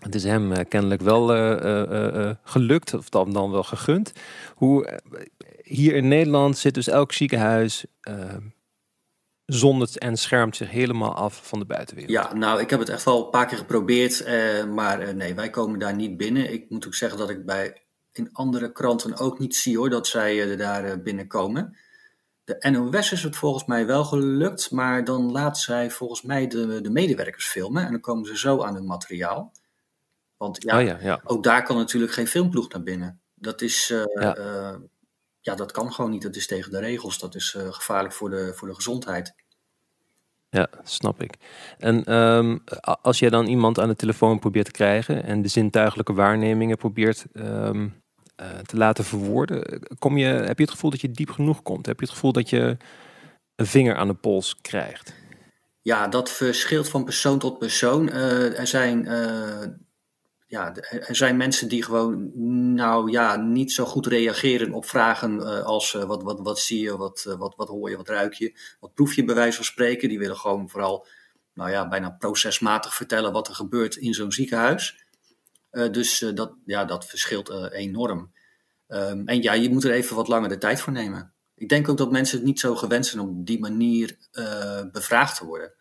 het 0.02 0.14
is 0.14 0.24
hem 0.24 0.68
kennelijk 0.68 1.02
wel 1.02 1.36
uh, 1.36 1.82
uh, 1.90 2.30
gelukt, 2.42 2.94
of 2.94 3.08
dan, 3.08 3.32
dan 3.32 3.50
wel 3.50 3.62
gegund. 3.62 4.12
Hoe 4.54 5.00
hier 5.62 5.94
in 5.94 6.08
Nederland 6.08 6.58
zit 6.58 6.74
dus 6.74 6.88
elk 6.88 7.12
ziekenhuis 7.12 7.84
zondert 9.46 9.98
en 9.98 10.16
schermt 10.16 10.56
zich 10.56 10.70
helemaal 10.70 11.14
af 11.14 11.48
van 11.48 11.58
de 11.58 11.64
buitenwereld. 11.64 12.12
Ja, 12.12 12.34
nou, 12.34 12.60
ik 12.60 12.70
heb 12.70 12.78
het 12.78 12.88
echt 12.88 13.04
wel 13.04 13.24
een 13.24 13.30
paar 13.30 13.46
keer 13.46 13.58
geprobeerd, 13.58 14.20
eh, 14.22 14.64
maar 14.64 15.00
eh, 15.00 15.14
nee, 15.14 15.34
wij 15.34 15.50
komen 15.50 15.78
daar 15.78 15.94
niet 15.94 16.16
binnen. 16.16 16.52
Ik 16.52 16.70
moet 16.70 16.86
ook 16.86 16.94
zeggen 16.94 17.18
dat 17.18 17.30
ik 17.30 17.46
bij 17.46 17.82
in 18.12 18.28
andere 18.32 18.72
kranten 18.72 19.16
ook 19.16 19.38
niet 19.38 19.56
zie 19.56 19.76
hoor, 19.76 19.90
dat 19.90 20.06
zij 20.06 20.46
uh, 20.46 20.58
daar 20.58 21.02
binnenkomen. 21.02 21.76
De 22.44 22.70
NOS 22.70 23.12
is 23.12 23.22
het 23.22 23.36
volgens 23.36 23.64
mij 23.64 23.86
wel 23.86 24.04
gelukt, 24.04 24.70
maar 24.70 25.04
dan 25.04 25.32
laat 25.32 25.58
zij 25.58 25.90
volgens 25.90 26.22
mij 26.22 26.46
de, 26.46 26.80
de 26.80 26.90
medewerkers 26.90 27.46
filmen 27.46 27.84
en 27.84 27.90
dan 27.90 28.00
komen 28.00 28.26
ze 28.26 28.38
zo 28.38 28.62
aan 28.62 28.74
hun 28.74 28.86
materiaal. 28.86 29.52
Want 30.36 30.62
ja, 30.62 30.78
oh 30.78 30.84
ja, 30.84 30.98
ja, 31.00 31.20
ook 31.24 31.42
daar 31.42 31.62
kan 31.62 31.76
natuurlijk 31.76 32.12
geen 32.12 32.26
filmploeg 32.26 32.68
naar 32.68 32.82
binnen. 32.82 33.20
Dat 33.34 33.62
is, 33.62 33.88
ja. 34.14 34.80
Ja. 35.50 35.54
dat 35.54 35.72
kan 35.72 35.92
gewoon 35.92 36.10
niet. 36.10 36.22
Dat 36.22 36.36
is 36.36 36.46
tegen 36.46 36.70
de 36.70 36.78
regels. 36.78 37.18
Dat 37.18 37.34
is 37.34 37.56
gevaarlijk 37.70 38.14
voor 38.14 38.30
de, 38.30 38.52
voor 38.54 38.68
de 38.68 38.74
gezondheid. 38.74 39.34
Ja, 40.50 40.68
snap 40.82 41.22
ik. 41.22 41.34
En 41.78 42.14
um, 42.14 42.64
als 43.02 43.18
jij 43.18 43.30
dan 43.30 43.46
iemand 43.46 43.78
aan 43.78 43.88
de 43.88 43.96
telefoon 43.96 44.38
probeert 44.38 44.64
te 44.64 44.70
krijgen 44.70 45.24
en 45.24 45.42
de 45.42 45.48
zintuigelijke 45.48 46.12
waarnemingen 46.12 46.76
probeert 46.76 47.26
um, 47.32 48.02
te 48.62 48.76
laten 48.76 49.04
verwoorden. 49.04 49.82
Kom 49.98 50.16
je, 50.18 50.26
heb 50.26 50.58
je 50.58 50.64
het 50.64 50.72
gevoel 50.72 50.90
dat 50.90 51.00
je 51.00 51.10
diep 51.10 51.30
genoeg 51.30 51.62
komt? 51.62 51.86
Heb 51.86 51.98
je 52.00 52.04
het 52.04 52.14
gevoel 52.14 52.32
dat 52.32 52.50
je 52.50 52.76
een 53.56 53.66
vinger 53.66 53.96
aan 53.96 54.08
de 54.08 54.14
pols 54.14 54.56
krijgt? 54.60 55.14
Ja, 55.82 56.08
dat 56.08 56.30
verschilt 56.30 56.88
van 56.88 57.04
persoon 57.04 57.38
tot 57.38 57.58
persoon. 57.58 58.10
er 58.10 58.66
zijn 58.66 59.06
ja, 60.46 60.74
er 60.90 61.16
zijn 61.16 61.36
mensen 61.36 61.68
die 61.68 61.82
gewoon 61.82 62.30
nou 62.74 63.10
ja, 63.10 63.36
niet 63.36 63.72
zo 63.72 63.84
goed 63.84 64.06
reageren 64.06 64.72
op 64.72 64.86
vragen 64.86 65.34
uh, 65.34 65.62
als 65.62 65.94
uh, 65.94 66.04
wat, 66.04 66.22
wat, 66.22 66.40
wat 66.40 66.58
zie 66.58 66.80
je, 66.80 66.96
wat, 66.96 67.24
uh, 67.28 67.34
wat, 67.34 67.54
wat 67.56 67.68
hoor 67.68 67.90
je, 67.90 67.96
wat 67.96 68.08
ruik 68.08 68.34
je, 68.34 68.58
wat 68.80 68.94
proef 68.94 69.14
je 69.14 69.24
bij 69.24 69.34
wijze 69.34 69.56
van 69.56 69.64
spreken. 69.64 70.08
Die 70.08 70.18
willen 70.18 70.36
gewoon 70.36 70.68
vooral 70.70 71.06
nou 71.54 71.70
ja, 71.70 71.88
bijna 71.88 72.10
procesmatig 72.10 72.94
vertellen 72.94 73.32
wat 73.32 73.48
er 73.48 73.54
gebeurt 73.54 73.96
in 73.96 74.14
zo'n 74.14 74.32
ziekenhuis. 74.32 75.06
dus 75.70 76.18
dat, 76.34 76.54
ja, 76.64 76.84
dat 76.84 77.06
verschilt 77.06 77.72
enorm. 77.72 78.32
Um, 78.88 79.26
en 79.28 79.42
ja, 79.42 79.52
je 79.52 79.70
moet 79.70 79.84
er 79.84 79.90
even 79.90 80.16
wat 80.16 80.28
langer 80.28 80.48
de 80.48 80.58
tijd 80.58 80.80
voor 80.80 80.92
nemen. 80.92 81.34
Ik 81.54 81.68
denk 81.68 81.88
ook 81.88 81.96
dat 81.96 82.10
mensen 82.10 82.36
het 82.36 82.46
niet 82.46 82.60
zo 82.60 82.74
gewend 82.74 83.06
zijn 83.06 83.22
om 83.22 83.38
op 83.38 83.46
die 83.46 83.58
manier 83.58 84.16
bevraagd 84.92 85.36
te 85.38 85.46
worden. 85.46 85.72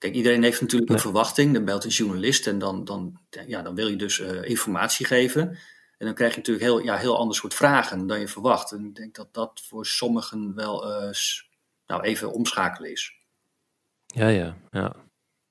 Kijk, 0.00 0.14
iedereen 0.14 0.42
heeft 0.42 0.60
natuurlijk 0.60 0.90
een 0.90 0.98
verwachting. 0.98 1.54
Dan 1.54 1.64
belt 1.64 1.84
een 1.84 1.90
journalist 1.90 2.46
en 2.46 2.58
dan, 2.58 2.84
dan, 2.84 3.20
ja, 3.46 3.62
dan 3.62 3.74
wil 3.74 3.88
je 3.88 3.96
dus 3.96 4.18
uh, 4.18 4.44
informatie 4.44 5.06
geven. 5.06 5.58
En 5.98 6.06
dan 6.06 6.14
krijg 6.14 6.30
je 6.30 6.36
natuurlijk 6.36 6.66
heel, 6.66 6.78
ja, 6.78 6.96
heel 6.96 7.18
ander 7.18 7.36
soort 7.36 7.54
vragen 7.54 8.06
dan 8.06 8.20
je 8.20 8.28
verwacht. 8.28 8.72
En 8.72 8.84
ik 8.84 8.94
denk 8.94 9.14
dat 9.14 9.34
dat 9.34 9.62
voor 9.68 9.86
sommigen 9.86 10.54
wel 10.54 10.90
uh, 10.90 11.10
nou, 11.86 12.02
even 12.02 12.32
omschakelen 12.32 12.90
is. 12.90 13.12
Ja, 14.06 14.28
ja, 14.28 14.56
ja. 14.70 14.96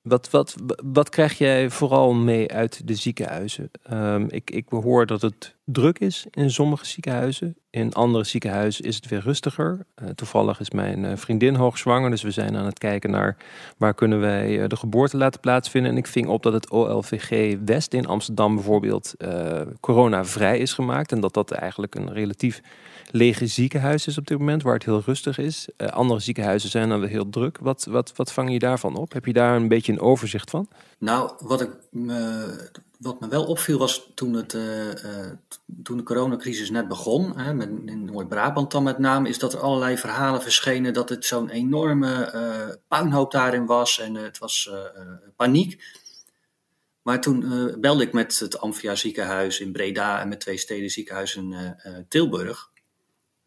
Wat, 0.09 0.29
wat, 0.29 0.55
wat 0.93 1.09
krijg 1.09 1.37
jij 1.37 1.69
vooral 1.69 2.13
mee 2.13 2.51
uit 2.51 2.87
de 2.87 2.95
ziekenhuizen? 2.95 3.71
Um, 3.93 4.25
ik, 4.29 4.51
ik 4.51 4.65
hoor 4.69 5.05
dat 5.05 5.21
het 5.21 5.55
druk 5.65 5.99
is 5.99 6.25
in 6.31 6.51
sommige 6.51 6.85
ziekenhuizen. 6.85 7.55
In 7.69 7.93
andere 7.93 8.23
ziekenhuizen 8.23 8.85
is 8.85 8.95
het 8.95 9.07
weer 9.07 9.21
rustiger. 9.21 9.85
Uh, 10.03 10.09
toevallig 10.09 10.59
is 10.59 10.71
mijn 10.71 11.03
uh, 11.03 11.11
vriendin 11.15 11.55
hoogzwanger, 11.55 12.09
dus 12.09 12.21
we 12.21 12.31
zijn 12.31 12.57
aan 12.57 12.65
het 12.65 12.79
kijken 12.79 13.11
naar 13.11 13.37
waar 13.77 13.93
kunnen 13.93 14.19
wij 14.19 14.57
uh, 14.57 14.67
de 14.67 14.75
geboorte 14.75 15.17
laten 15.17 15.39
plaatsvinden. 15.39 15.91
En 15.91 15.97
ik 15.97 16.07
ving 16.07 16.27
op 16.27 16.43
dat 16.43 16.53
het 16.53 16.69
OLVG 16.69 17.57
West 17.65 17.93
in 17.93 18.07
Amsterdam 18.07 18.55
bijvoorbeeld 18.55 19.15
coronavrij 19.79 20.59
is 20.59 20.73
gemaakt. 20.73 21.11
En 21.11 21.19
dat 21.19 21.33
dat 21.33 21.51
eigenlijk 21.51 21.95
een 21.95 22.13
relatief 22.13 22.61
lege 23.11 23.47
ziekenhuis 23.47 24.07
is 24.07 24.17
op 24.17 24.27
dit 24.27 24.37
moment, 24.37 24.63
waar 24.63 24.73
het 24.73 24.85
heel 24.85 25.01
rustig 25.05 25.37
is. 25.37 25.67
Uh, 25.77 25.87
andere 25.87 26.19
ziekenhuizen 26.19 26.69
zijn 26.69 26.89
dan 26.89 26.99
weer 26.99 27.09
heel 27.09 27.29
druk. 27.29 27.57
Wat, 27.57 27.85
wat, 27.85 28.11
wat 28.15 28.33
vang 28.33 28.51
je 28.51 28.59
daarvan 28.59 28.95
op? 28.95 29.13
Heb 29.13 29.25
je 29.25 29.33
daar 29.33 29.55
een 29.55 29.67
beetje 29.67 29.91
een 29.91 29.99
overzicht 29.99 30.49
van? 30.49 30.67
Nou, 30.97 31.31
wat, 31.39 31.61
ik, 31.61 31.69
me, 31.91 32.69
wat 32.99 33.19
me 33.19 33.27
wel 33.27 33.45
opviel 33.45 33.77
was 33.77 34.11
toen, 34.15 34.33
het, 34.33 34.53
uh, 34.53 34.87
uh, 34.87 34.93
toen 35.83 35.97
de 35.97 36.03
coronacrisis 36.03 36.69
net 36.69 36.87
begon, 36.87 37.37
hè, 37.37 37.53
met, 37.53 37.69
in 37.85 38.05
Noord-Brabant 38.05 38.71
dan 38.71 38.83
met 38.83 38.97
name, 38.97 39.29
is 39.29 39.39
dat 39.39 39.53
er 39.53 39.59
allerlei 39.59 39.97
verhalen 39.97 40.41
verschenen 40.41 40.93
dat 40.93 41.09
het 41.09 41.25
zo'n 41.25 41.49
enorme 41.49 42.79
puinhoop 42.87 43.31
daarin 43.31 43.65
was 43.65 43.99
en 43.99 44.15
het 44.15 44.37
was 44.37 44.71
paniek. 45.35 45.97
Maar 47.01 47.21
toen 47.21 47.75
belde 47.81 48.03
ik 48.03 48.13
met 48.13 48.39
het 48.39 48.59
Amphia 48.59 48.95
ziekenhuis 48.95 49.59
in 49.59 49.71
Breda 49.71 50.21
en 50.21 50.27
met 50.27 50.39
twee 50.39 50.57
steden 50.57 50.89
ziekenhuizen 50.89 51.51
in 51.83 52.05
Tilburg. 52.09 52.68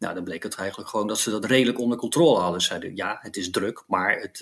Nou, 0.03 0.15
dan 0.15 0.23
bleek 0.23 0.43
het 0.43 0.55
eigenlijk 0.55 0.89
gewoon 0.89 1.07
dat 1.07 1.19
ze 1.19 1.29
dat 1.29 1.45
redelijk 1.45 1.79
onder 1.79 1.97
controle 1.97 2.39
hadden. 2.39 2.61
Zeiden, 2.61 2.95
ja, 2.95 3.17
het 3.21 3.37
is 3.37 3.49
druk, 3.49 3.83
maar 3.87 4.19
het, 4.19 4.39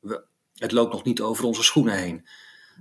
we, 0.00 0.22
het 0.54 0.72
loopt 0.72 0.92
nog 0.92 1.04
niet 1.04 1.20
over 1.20 1.44
onze 1.44 1.62
schoenen 1.62 1.94
heen. 1.94 2.26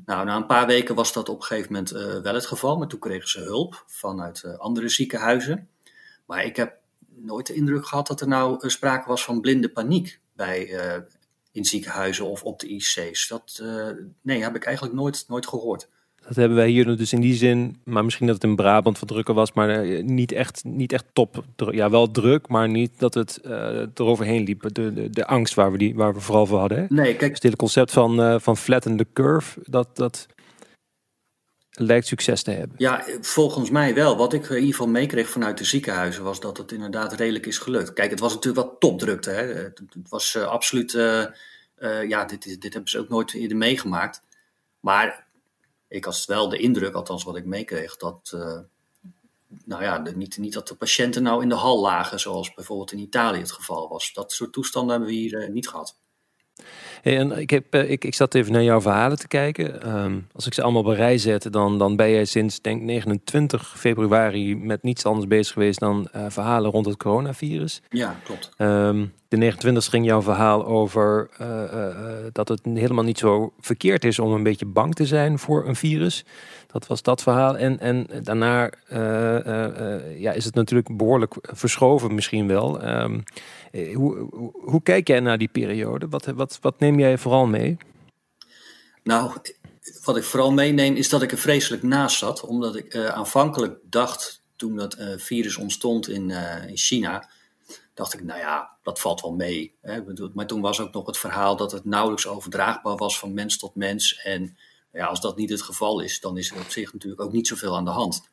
Nou, 0.05 0.25
na 0.25 0.35
een 0.35 0.45
paar 0.45 0.67
weken 0.67 0.95
was 0.95 1.13
dat 1.13 1.29
op 1.29 1.39
een 1.39 1.43
gegeven 1.43 1.71
moment 1.71 1.93
uh, 1.93 2.21
wel 2.21 2.33
het 2.33 2.45
geval, 2.45 2.77
maar 2.77 2.88
toen 2.88 3.00
kregen 3.00 3.29
ze 3.29 3.39
hulp 3.39 3.83
vanuit 3.88 4.43
uh, 4.45 4.57
andere 4.57 4.89
ziekenhuizen. 4.89 5.69
Maar 6.25 6.45
ik 6.45 6.55
heb 6.55 6.77
nooit 7.07 7.47
de 7.47 7.53
indruk 7.53 7.85
gehad 7.85 8.07
dat 8.07 8.21
er 8.21 8.27
nou 8.27 8.69
sprake 8.69 9.07
was 9.07 9.23
van 9.23 9.41
blinde 9.41 9.69
paniek 9.69 10.19
bij, 10.33 10.79
in 11.51 11.65
ziekenhuizen 11.65 12.25
of 12.25 12.43
op 12.43 12.59
de 12.59 12.67
IC's. 12.67 13.27
Dat 13.27 13.63
nee, 14.21 14.43
heb 14.43 14.55
ik 14.55 14.65
eigenlijk 14.65 14.95
nooit, 14.95 15.25
nooit 15.27 15.47
gehoord. 15.47 15.89
Dat 16.27 16.35
hebben 16.35 16.57
wij 16.57 16.69
hier 16.69 16.97
dus 16.97 17.13
in 17.13 17.21
die 17.21 17.33
zin, 17.33 17.77
maar 17.83 18.03
misschien 18.03 18.25
dat 18.25 18.35
het 18.35 18.43
in 18.43 18.55
Brabant 18.55 18.99
wat 18.99 19.09
drukker 19.09 19.33
was, 19.33 19.53
maar 19.53 19.69
eh, 19.69 20.03
niet 20.03 20.31
echt, 20.31 20.63
niet 20.63 20.93
echt 20.93 21.05
top. 21.13 21.43
Ja, 21.55 21.89
wel 21.89 22.11
druk, 22.11 22.47
maar 22.47 22.69
niet 22.69 22.99
dat 22.99 23.13
het 23.13 23.39
uh, 23.45 23.85
eroverheen 23.93 24.43
liep. 24.43 24.73
De, 24.73 24.93
de, 24.93 25.09
de, 25.09 25.25
angst 25.25 25.53
waar 25.53 25.71
we, 25.71 25.77
die, 25.77 25.95
waar 25.95 26.13
we 26.13 26.19
vooral 26.19 26.45
voor 26.45 26.59
hadden. 26.59 26.77
Hè? 26.77 26.85
Nee, 26.89 27.05
kijk. 27.05 27.19
Dus 27.19 27.29
het 27.29 27.43
hele 27.43 27.55
concept 27.55 27.91
van, 27.91 28.19
uh, 28.19 28.35
van 28.39 28.57
flatten 28.57 28.97
the 28.97 29.07
curve, 29.13 29.59
dat, 29.63 29.95
dat 29.95 30.27
lijkt 31.71 32.07
succes 32.07 32.43
te 32.43 32.51
hebben. 32.51 32.75
Ja, 32.77 33.05
volgens 33.21 33.69
mij 33.69 33.93
wel. 33.93 34.17
Wat 34.17 34.33
ik 34.33 34.49
in 34.49 34.55
ieder 34.55 34.69
geval 34.69 34.87
meekreeg 34.87 35.29
vanuit 35.29 35.57
de 35.57 35.65
ziekenhuizen 35.65 36.23
was 36.23 36.39
dat 36.39 36.57
het 36.57 36.71
inderdaad 36.71 37.13
redelijk 37.13 37.45
is 37.45 37.57
gelukt. 37.57 37.93
Kijk, 37.93 38.09
het 38.11 38.19
was 38.19 38.33
natuurlijk 38.33 38.67
wat 38.67 38.79
topdrukte. 38.79 39.29
Hè? 39.29 39.43
Het, 39.43 39.81
het 39.93 40.09
was 40.09 40.37
absoluut, 40.37 40.91
ja, 42.07 42.25
dit, 42.25 42.61
dit 42.61 42.73
hebben 42.73 42.91
ze 42.91 42.99
ook 42.99 43.09
nooit 43.09 43.33
eerder 43.33 43.57
meegemaakt. 43.57 44.21
Maar 44.79 45.29
ik 45.91 46.05
had 46.05 46.25
wel 46.25 46.50
de 46.50 46.57
indruk, 46.57 46.93
althans 46.93 47.24
wat 47.24 47.36
ik 47.36 47.45
meekreeg, 47.45 47.98
dat, 47.98 48.31
uh, 48.36 48.60
nou 49.65 49.83
ja, 49.83 49.98
niet, 49.98 50.38
niet 50.38 50.53
dat 50.53 50.67
de 50.67 50.75
patiënten 50.75 51.24
nou 51.24 51.41
in 51.41 51.50
de 51.50 51.55
hal 51.55 51.81
lagen, 51.81 52.19
zoals 52.19 52.53
bijvoorbeeld 52.53 52.91
in 52.91 53.00
Italië 53.00 53.39
het 53.39 53.51
geval 53.51 53.89
was. 53.89 54.13
Dat 54.13 54.31
soort 54.31 54.53
toestanden 54.53 54.91
hebben 54.91 55.10
we 55.10 55.15
hier 55.15 55.41
uh, 55.41 55.50
niet 55.50 55.67
gehad. 55.67 56.00
Hey, 57.01 57.18
en 57.18 57.38
ik, 57.38 57.50
heb, 57.50 57.75
uh, 57.75 57.89
ik, 57.89 58.03
ik 58.03 58.13
zat 58.13 58.36
even 58.36 58.51
naar 58.51 58.63
jouw 58.63 58.82
verhalen 58.82 59.20
te 59.20 59.27
kijken. 59.27 59.96
Um, 60.03 60.27
als 60.34 60.46
ik 60.46 60.53
ze 60.53 60.62
allemaal 60.62 60.84
op 60.84 60.88
rij 60.88 61.18
zet, 61.18 61.51
dan, 61.51 61.77
dan 61.77 61.96
ben 61.96 62.10
jij 62.10 62.25
sinds 62.25 62.62
denk 62.62 62.82
29 62.82 63.74
februari 63.77 64.58
met 64.58 64.84
niets 64.84 65.06
anders 65.06 65.27
bezig 65.27 65.53
geweest 65.53 65.80
dan 65.80 66.08
verhalen 66.27 66.72
rond 66.72 66.86
het 66.86 66.98
coronavirus. 66.98 67.82
Ja, 67.89 68.15
klopt. 68.24 68.50
Um, 68.58 69.13
de 69.27 69.38
29 69.38 69.86
ging 69.86 70.06
jouw 70.06 70.22
verhaal 70.22 70.65
over 70.65 71.30
uh, 71.41 71.48
uh, 71.48 71.96
dat 72.32 72.48
het 72.48 72.62
helemaal 72.63 73.03
niet 73.03 73.18
zo 73.18 73.53
verkeerd 73.60 74.06
is 74.06 74.20
om 74.20 74.32
een 74.32 74.44
beetje 74.44 74.65
bang 74.65 74.96
te 74.96 75.06
zijn 75.06 75.39
voor 75.39 75.68
een 75.68 75.75
virus. 75.75 76.25
Dat 76.68 76.88
was 76.88 77.01
dat 77.01 77.22
verhaal. 77.22 77.58
En, 77.58 77.80
en 77.80 78.08
daarna 78.24 78.72
ja, 80.18 80.32
is 80.32 80.46
het 80.46 80.56
natuurlijk 80.56 80.98
behoorlijk 80.98 81.36
verschoven 81.41 82.15
misschien 82.15 82.48
wel. 82.48 82.88
Um, 82.88 83.24
hoe, 83.71 84.17
hoe, 84.29 84.51
hoe, 84.53 84.81
kijk 84.83 85.07
jij 85.07 85.19
naar 85.19 85.37
die 85.37 85.47
periode? 85.47 86.07
Wat, 86.07 86.25
wat, 86.25 86.57
wat 86.61 86.79
neem 86.79 86.99
jij 86.99 87.17
vooral 87.17 87.45
mee? 87.45 87.77
Nou, 89.03 89.33
wat 90.03 90.17
ik 90.17 90.23
vooral 90.23 90.51
meeneem 90.51 90.95
is 90.95 91.09
dat 91.09 91.21
ik 91.21 91.31
er 91.31 91.37
vreselijk 91.37 91.83
naast 91.83 92.17
zat. 92.17 92.45
Omdat 92.45 92.75
ik 92.75 92.95
aanvankelijk 92.95 93.79
dacht, 93.83 94.41
toen 94.55 94.75
dat 94.75 94.97
virus 95.17 95.57
ontstond 95.57 96.09
in, 96.09 96.29
in 96.67 96.77
China 96.77 97.29
dacht 97.93 98.13
ik, 98.13 98.23
nou 98.23 98.39
ja, 98.39 98.77
dat 98.83 98.99
valt 98.99 99.21
wel 99.21 99.33
mee. 99.33 99.75
Hè. 99.81 100.01
Maar 100.33 100.47
toen 100.47 100.61
was 100.61 100.79
ook 100.79 100.93
nog 100.93 101.05
het 101.05 101.17
verhaal 101.17 101.55
dat 101.55 101.71
het 101.71 101.85
nauwelijks 101.85 102.27
overdraagbaar 102.27 102.95
was 102.95 103.19
van 103.19 103.33
mens 103.33 103.57
tot 103.57 103.75
mens. 103.75 104.21
En 104.23 104.57
ja, 104.91 105.05
als 105.05 105.21
dat 105.21 105.37
niet 105.37 105.49
het 105.49 105.61
geval 105.61 105.99
is, 105.99 106.19
dan 106.19 106.37
is 106.37 106.51
er 106.51 106.59
op 106.59 106.69
zich 106.69 106.93
natuurlijk 106.93 107.21
ook 107.21 107.31
niet 107.31 107.47
zoveel 107.47 107.75
aan 107.75 107.85
de 107.85 107.91
hand. 107.91 108.29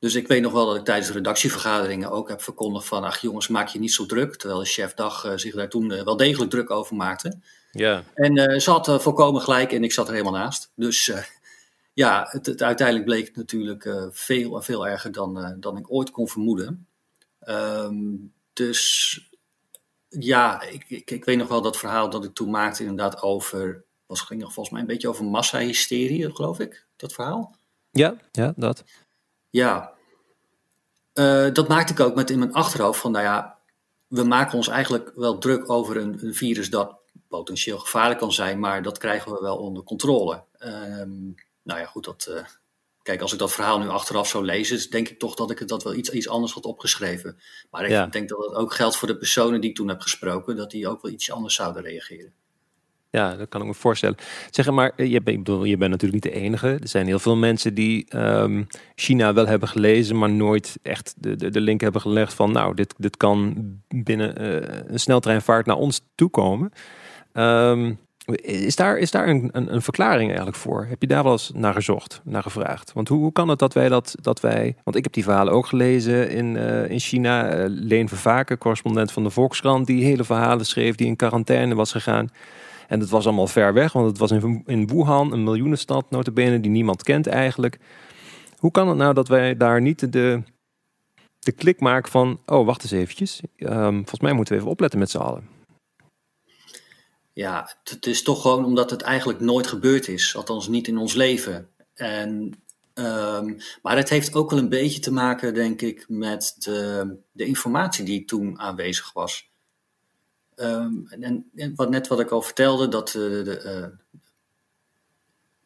Dus 0.00 0.14
ik 0.14 0.28
weet 0.28 0.42
nog 0.42 0.52
wel 0.52 0.66
dat 0.66 0.76
ik 0.76 0.84
tijdens 0.84 1.06
de 1.06 1.12
redactievergaderingen 1.12 2.10
ook 2.10 2.28
heb 2.28 2.42
verkondigd 2.42 2.86
van, 2.86 3.04
ach 3.04 3.20
jongens, 3.20 3.48
maak 3.48 3.68
je 3.68 3.78
niet 3.78 3.92
zo 3.92 4.06
druk. 4.06 4.36
Terwijl 4.36 4.60
de 4.60 4.66
chef 4.66 4.94
Dag 4.94 5.24
uh, 5.24 5.32
zich 5.36 5.54
daar 5.54 5.68
toen 5.68 5.92
uh, 5.92 6.02
wel 6.02 6.16
degelijk 6.16 6.50
druk 6.50 6.70
over 6.70 6.96
maakte. 6.96 7.38
Ja. 7.70 8.04
En 8.14 8.36
uh, 8.36 8.58
ze 8.58 8.70
had 8.70 9.02
volkomen 9.02 9.40
gelijk 9.40 9.72
en 9.72 9.84
ik 9.84 9.92
zat 9.92 10.06
er 10.06 10.12
helemaal 10.12 10.40
naast. 10.40 10.72
Dus 10.74 11.12
ja, 11.92 12.26
het, 12.30 12.46
het, 12.46 12.62
uiteindelijk 12.62 13.06
bleek 13.06 13.26
het 13.26 13.36
natuurlijk 13.36 14.08
veel, 14.10 14.62
veel 14.62 14.86
erger 14.86 15.12
dan, 15.12 15.56
dan 15.60 15.76
ik 15.76 15.92
ooit 15.92 16.10
kon 16.10 16.28
vermoeden. 16.28 16.86
Um, 17.48 18.32
dus 18.52 19.18
ja, 20.08 20.62
ik, 20.62 20.84
ik, 20.88 21.10
ik, 21.10 21.24
weet 21.24 21.36
nog 21.36 21.48
wel 21.48 21.62
dat 21.62 21.76
verhaal 21.76 22.10
dat 22.10 22.24
ik 22.24 22.34
toen 22.34 22.50
maakte 22.50 22.82
inderdaad 22.82 23.22
over, 23.22 23.84
was, 24.06 24.20
ging 24.20 24.40
nog 24.40 24.52
volgens 24.52 24.74
mij 24.74 24.80
een 24.80 24.92
beetje 24.92 25.08
over 25.08 25.24
massahysterie, 25.24 26.34
geloof 26.34 26.58
ik, 26.58 26.86
dat 26.96 27.12
verhaal. 27.12 27.56
Ja, 27.90 28.16
ja, 28.32 28.52
dat. 28.56 28.84
Ja, 29.50 29.92
uh, 31.14 31.52
dat 31.52 31.68
maakte 31.68 31.92
ik 31.92 32.00
ook 32.00 32.14
met 32.14 32.30
in 32.30 32.38
mijn 32.38 32.52
achterhoofd 32.52 33.00
van, 33.00 33.12
nou 33.12 33.24
ja, 33.24 33.58
we 34.08 34.24
maken 34.24 34.56
ons 34.56 34.68
eigenlijk 34.68 35.12
wel 35.14 35.38
druk 35.38 35.70
over 35.70 35.96
een, 35.96 36.24
een, 36.24 36.34
virus 36.34 36.70
dat 36.70 36.96
potentieel 37.28 37.78
gevaarlijk 37.78 38.20
kan 38.20 38.32
zijn, 38.32 38.58
maar 38.58 38.82
dat 38.82 38.98
krijgen 38.98 39.32
we 39.32 39.40
wel 39.40 39.56
onder 39.56 39.82
controle. 39.82 40.44
Um, 40.58 41.34
nou 41.62 41.80
ja, 41.80 41.86
goed, 41.86 42.04
dat, 42.04 42.26
uh, 42.30 42.44
Kijk, 43.02 43.22
als 43.22 43.32
ik 43.32 43.38
dat 43.38 43.52
verhaal 43.52 43.78
nu 43.78 43.88
achteraf 43.88 44.28
zou 44.28 44.44
lezen, 44.44 44.90
denk 44.90 45.08
ik 45.08 45.18
toch 45.18 45.34
dat 45.34 45.50
ik 45.50 45.58
het 45.58 45.68
dat 45.68 45.82
wel 45.82 45.94
iets, 45.94 46.10
iets 46.10 46.28
anders 46.28 46.52
had 46.52 46.64
opgeschreven. 46.64 47.40
Maar 47.70 47.84
ik 47.84 47.90
ja. 47.90 48.06
denk 48.06 48.28
dat 48.28 48.46
het 48.46 48.54
ook 48.54 48.74
geldt 48.74 48.96
voor 48.96 49.08
de 49.08 49.16
personen 49.16 49.60
die 49.60 49.70
ik 49.70 49.76
toen 49.76 49.88
heb 49.88 50.00
gesproken, 50.00 50.56
dat 50.56 50.70
die 50.70 50.88
ook 50.88 51.02
wel 51.02 51.12
iets 51.12 51.30
anders 51.30 51.54
zouden 51.54 51.82
reageren. 51.82 52.32
Ja, 53.10 53.36
dat 53.36 53.48
kan 53.48 53.60
ik 53.60 53.66
me 53.66 53.74
voorstellen. 53.74 54.16
Zeg 54.50 54.70
maar, 54.70 54.92
je, 54.96 55.20
ik 55.24 55.24
bedoel, 55.24 55.64
je 55.64 55.76
bent 55.76 55.90
natuurlijk 55.90 56.24
niet 56.24 56.32
de 56.32 56.40
enige. 56.40 56.68
Er 56.68 56.88
zijn 56.88 57.06
heel 57.06 57.18
veel 57.18 57.36
mensen 57.36 57.74
die 57.74 58.16
um, 58.16 58.66
China 58.94 59.32
wel 59.32 59.46
hebben 59.46 59.68
gelezen, 59.68 60.18
maar 60.18 60.30
nooit 60.30 60.78
echt 60.82 61.14
de, 61.16 61.36
de, 61.36 61.50
de 61.50 61.60
link 61.60 61.80
hebben 61.80 62.00
gelegd 62.00 62.34
van, 62.34 62.52
nou, 62.52 62.74
dit, 62.74 62.94
dit 62.96 63.16
kan 63.16 63.56
binnen 63.88 64.42
uh, 64.42 64.78
een 64.86 65.00
sneltreinvaart 65.00 65.66
naar 65.66 65.76
ons 65.76 66.00
toekomen. 66.14 66.72
Um, 67.32 67.98
Is 68.42 68.76
daar, 68.76 68.98
is 68.98 69.10
daar 69.10 69.28
een, 69.28 69.50
een, 69.52 69.82
verklaring 69.82 70.28
eigenlijk 70.28 70.56
voor? 70.56 70.86
Heb 70.88 71.00
je 71.00 71.06
daar 71.06 71.22
wel 71.22 71.32
eens 71.32 71.50
naar 71.54 71.74
gezocht, 71.74 72.20
naar 72.24 72.42
gevraagd? 72.42 72.92
Want 72.92 73.08
hoe, 73.08 73.18
hoe 73.18 73.32
kan 73.32 73.48
het 73.48 73.58
dat 73.58 73.74
wij 73.74 73.88
dat, 73.88 74.14
dat 74.20 74.40
wij... 74.40 74.76
Want 74.84 74.96
ik 74.96 75.04
heb 75.04 75.12
die 75.12 75.24
verhalen 75.24 75.52
ook 75.52 75.66
gelezen 75.66 76.30
in, 76.30 76.54
uh, 76.54 76.90
in 76.90 76.98
China. 76.98 77.56
Uh, 77.56 77.64
Leen 77.68 78.08
Vervaken, 78.08 78.58
correspondent 78.58 79.12
van 79.12 79.22
de 79.22 79.30
Volkskrant, 79.30 79.86
die 79.86 80.04
hele 80.04 80.24
verhalen 80.24 80.66
schreef, 80.66 80.94
die 80.94 81.06
in 81.06 81.16
quarantaine 81.16 81.74
was 81.74 81.92
gegaan. 81.92 82.28
En 82.90 83.00
het 83.00 83.10
was 83.10 83.26
allemaal 83.26 83.46
ver 83.46 83.72
weg, 83.72 83.92
want 83.92 84.06
het 84.06 84.18
was 84.18 84.30
in, 84.30 84.62
in 84.66 84.86
Wuhan, 84.86 85.32
een 85.32 85.44
miljoenenstad, 85.44 86.10
notabene, 86.10 86.60
die 86.60 86.70
niemand 86.70 87.02
kent 87.02 87.26
eigenlijk. 87.26 87.78
Hoe 88.56 88.70
kan 88.70 88.88
het 88.88 88.96
nou 88.96 89.14
dat 89.14 89.28
wij 89.28 89.56
daar 89.56 89.80
niet 89.80 90.12
de, 90.12 90.42
de 91.38 91.52
klik 91.52 91.80
maken 91.80 92.10
van... 92.10 92.40
Oh, 92.46 92.66
wacht 92.66 92.82
eens 92.82 92.92
eventjes. 92.92 93.40
Um, 93.56 93.94
volgens 93.94 94.20
mij 94.20 94.32
moeten 94.32 94.54
we 94.54 94.60
even 94.60 94.72
opletten 94.72 94.98
met 94.98 95.10
z'n 95.10 95.18
allen. 95.18 95.48
Ja, 97.32 97.76
het 97.84 98.06
is 98.06 98.22
toch 98.22 98.42
gewoon 98.42 98.64
omdat 98.64 98.90
het 98.90 99.02
eigenlijk 99.02 99.40
nooit 99.40 99.66
gebeurd 99.66 100.08
is. 100.08 100.36
Althans 100.36 100.68
niet 100.68 100.88
in 100.88 100.98
ons 100.98 101.14
leven. 101.14 101.68
En, 101.94 102.62
um, 102.94 103.56
maar 103.82 103.96
het 103.96 104.08
heeft 104.08 104.34
ook 104.34 104.50
wel 104.50 104.58
een 104.58 104.68
beetje 104.68 105.00
te 105.00 105.12
maken, 105.12 105.54
denk 105.54 105.82
ik, 105.82 106.04
met 106.08 106.54
de, 106.58 107.16
de 107.32 107.44
informatie 107.44 108.04
die 108.04 108.24
toen 108.24 108.58
aanwezig 108.58 109.12
was. 109.12 109.49
Um, 110.60 111.06
en, 111.08 111.50
en, 111.54 111.74
wat, 111.74 111.90
net 111.90 112.08
wat 112.08 112.20
ik 112.20 112.30
al 112.30 112.42
vertelde, 112.42 112.88
dat, 112.88 113.08
uh, 113.08 113.44
de, 113.44 113.62
uh, 113.64 114.16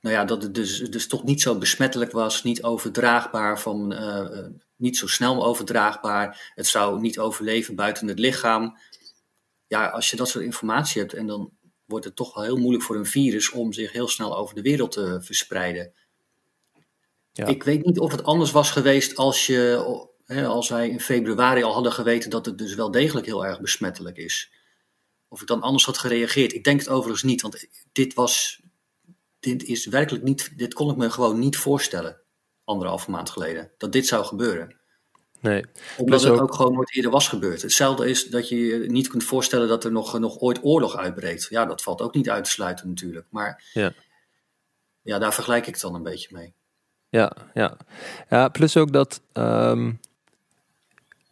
nou 0.01 0.15
ja, 0.15 0.25
dat 0.25 0.43
het 0.43 0.55
dus, 0.55 0.79
dus 0.79 1.07
toch 1.07 1.25
niet 1.25 1.41
zo 1.41 1.59
besmettelijk 1.59 2.13
was, 2.13 2.43
niet 2.43 2.63
overdraagbaar, 2.63 3.61
van, 3.61 3.93
uh, 3.93 4.47
niet 4.77 4.97
zo 4.97 5.07
snel 5.07 5.45
overdraagbaar. 5.45 6.53
Het 6.55 6.67
zou 6.67 7.01
niet 7.01 7.19
overleven 7.19 7.75
buiten 7.75 8.09
het 8.09 8.19
lichaam. 8.19 8.77
Ja, 9.67 9.89
als 9.89 10.11
je 10.11 10.17
dat 10.17 10.29
soort 10.29 10.45
informatie 10.45 11.01
hebt 11.01 11.15
en 11.15 11.27
dan 11.27 11.51
wordt 11.85 12.05
het 12.05 12.17
toch 12.17 12.35
wel 12.35 12.45
heel 12.45 12.57
moeilijk 12.57 12.85
voor 12.85 12.97
een 12.97 13.07
virus 13.07 13.51
om 13.51 13.73
zich 13.73 13.93
heel 13.93 14.09
snel 14.09 14.37
over 14.37 14.55
de 14.55 14.63
wereld 14.63 14.93
te 14.93 15.19
verspreiden. 15.23 15.93
Ja. 17.33 17.47
Ik 17.47 17.63
weet 17.63 17.85
niet 17.85 17.99
of 17.99 18.11
het 18.11 18.25
anders 18.25 18.51
was 18.51 18.71
geweest 18.71 19.17
als, 19.17 19.47
je, 19.47 20.07
hè, 20.25 20.47
als 20.47 20.69
wij 20.69 20.89
in 20.89 21.01
februari 21.01 21.63
al 21.63 21.73
hadden 21.73 21.93
geweten 21.93 22.31
dat 22.31 22.47
het 22.47 22.59
dus 22.59 22.75
wel 22.75 22.91
degelijk 22.91 23.27
heel 23.27 23.47
erg 23.47 23.61
besmettelijk 23.61 24.17
is. 24.17 24.53
Of 25.35 25.41
ik 25.41 25.47
dan 25.47 25.63
anders 25.63 25.85
had 25.85 25.99
gereageerd. 25.99 26.53
Ik 26.53 26.65
denk 26.65 26.81
het 26.81 26.89
overigens 26.89 27.23
niet, 27.23 27.43
want 27.43 27.67
dit 27.93 28.15
was. 28.15 28.63
Dit 29.41 29.65
is 29.65 29.87
werkelijk 29.87 30.25
niet. 30.25 30.53
Dit 30.57 30.75
kon 30.75 30.91
ik 30.91 30.97
me 30.97 31.11
gewoon 31.11 31.39
niet 31.39 31.57
voorstellen. 31.57 32.21
Anderhalve 32.65 33.11
maand 33.11 33.31
geleden. 33.31 33.71
Dat 33.79 33.93
dit 33.93 34.07
zou 34.07 34.25
gebeuren. 34.25 34.77
Nee. 35.41 35.65
Omdat 35.99 36.23
het 36.23 36.41
ook... 36.41 36.55
gewoon 36.55 36.73
nooit 36.73 36.95
eerder 36.95 37.11
was 37.11 37.29
gebeurd. 37.29 37.63
Hetzelfde 37.63 38.09
is 38.09 38.27
dat 38.27 38.49
je 38.49 38.57
je 38.57 38.79
niet 38.79 39.09
kunt 39.09 39.25
voorstellen 39.25 39.69
dat 39.69 39.85
er 39.85 39.93
nog, 39.93 40.19
nog 40.19 40.39
ooit 40.39 40.59
oorlog 40.63 40.97
uitbreekt. 40.97 41.47
Ja, 41.51 41.65
dat 41.65 41.83
valt 41.83 42.01
ook 42.01 42.15
niet 42.15 42.31
uit 42.31 42.45
te 42.45 42.51
sluiten 42.51 42.89
natuurlijk. 42.89 43.27
Maar 43.31 43.65
ja, 43.73 43.93
ja 45.03 45.19
daar 45.19 45.35
vergelijk 45.35 45.67
ik 45.67 45.73
het 45.73 45.83
dan 45.83 45.95
een 45.95 46.03
beetje 46.03 46.29
mee. 46.31 46.55
Ja, 47.09 47.33
ja. 47.55 47.77
ja 48.29 48.49
plus 48.49 48.77
ook 48.77 48.93
dat 48.93 49.21
ehm, 49.33 49.93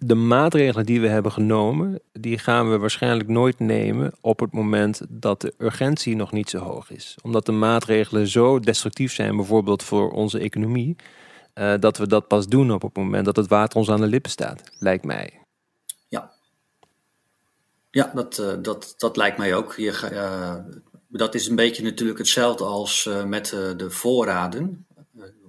de 0.04 0.14
maatregelen 0.14 0.86
die 0.86 1.00
we 1.00 1.08
hebben 1.08 1.32
genomen, 1.32 2.00
die 2.12 2.38
gaan 2.38 2.70
we 2.70 2.78
waarschijnlijk 2.78 3.28
nooit 3.28 3.58
nemen 3.58 4.12
op 4.20 4.40
het 4.40 4.52
moment 4.52 5.00
dat 5.08 5.40
de 5.40 5.54
urgentie 5.58 6.16
nog 6.16 6.32
niet 6.32 6.50
zo 6.50 6.58
hoog 6.58 6.90
is. 6.90 7.16
Omdat 7.22 7.46
de 7.46 7.52
maatregelen 7.52 8.26
zo 8.26 8.60
destructief 8.60 9.12
zijn, 9.12 9.36
bijvoorbeeld 9.36 9.82
voor 9.82 10.10
onze 10.10 10.38
economie, 10.38 10.96
uh, 11.54 11.74
dat 11.80 11.98
we 11.98 12.06
dat 12.06 12.28
pas 12.28 12.46
doen 12.46 12.72
op 12.72 12.82
het 12.82 12.96
moment 12.96 13.24
dat 13.24 13.36
het 13.36 13.48
water 13.48 13.78
ons 13.78 13.90
aan 13.90 14.00
de 14.00 14.06
lippen 14.06 14.30
staat, 14.30 14.62
lijkt 14.78 15.04
mij. 15.04 15.40
Ja, 16.08 16.32
ja 17.90 18.10
dat, 18.14 18.38
uh, 18.38 18.52
dat, 18.62 18.94
dat 18.96 19.16
lijkt 19.16 19.38
mij 19.38 19.54
ook. 19.54 19.74
Je, 19.74 20.08
uh, 20.12 20.54
dat 21.08 21.34
is 21.34 21.48
een 21.48 21.56
beetje 21.56 21.82
natuurlijk 21.82 22.18
hetzelfde 22.18 22.64
als 22.64 23.08
met 23.26 23.46
de 23.76 23.90
voorraden. 23.90 24.86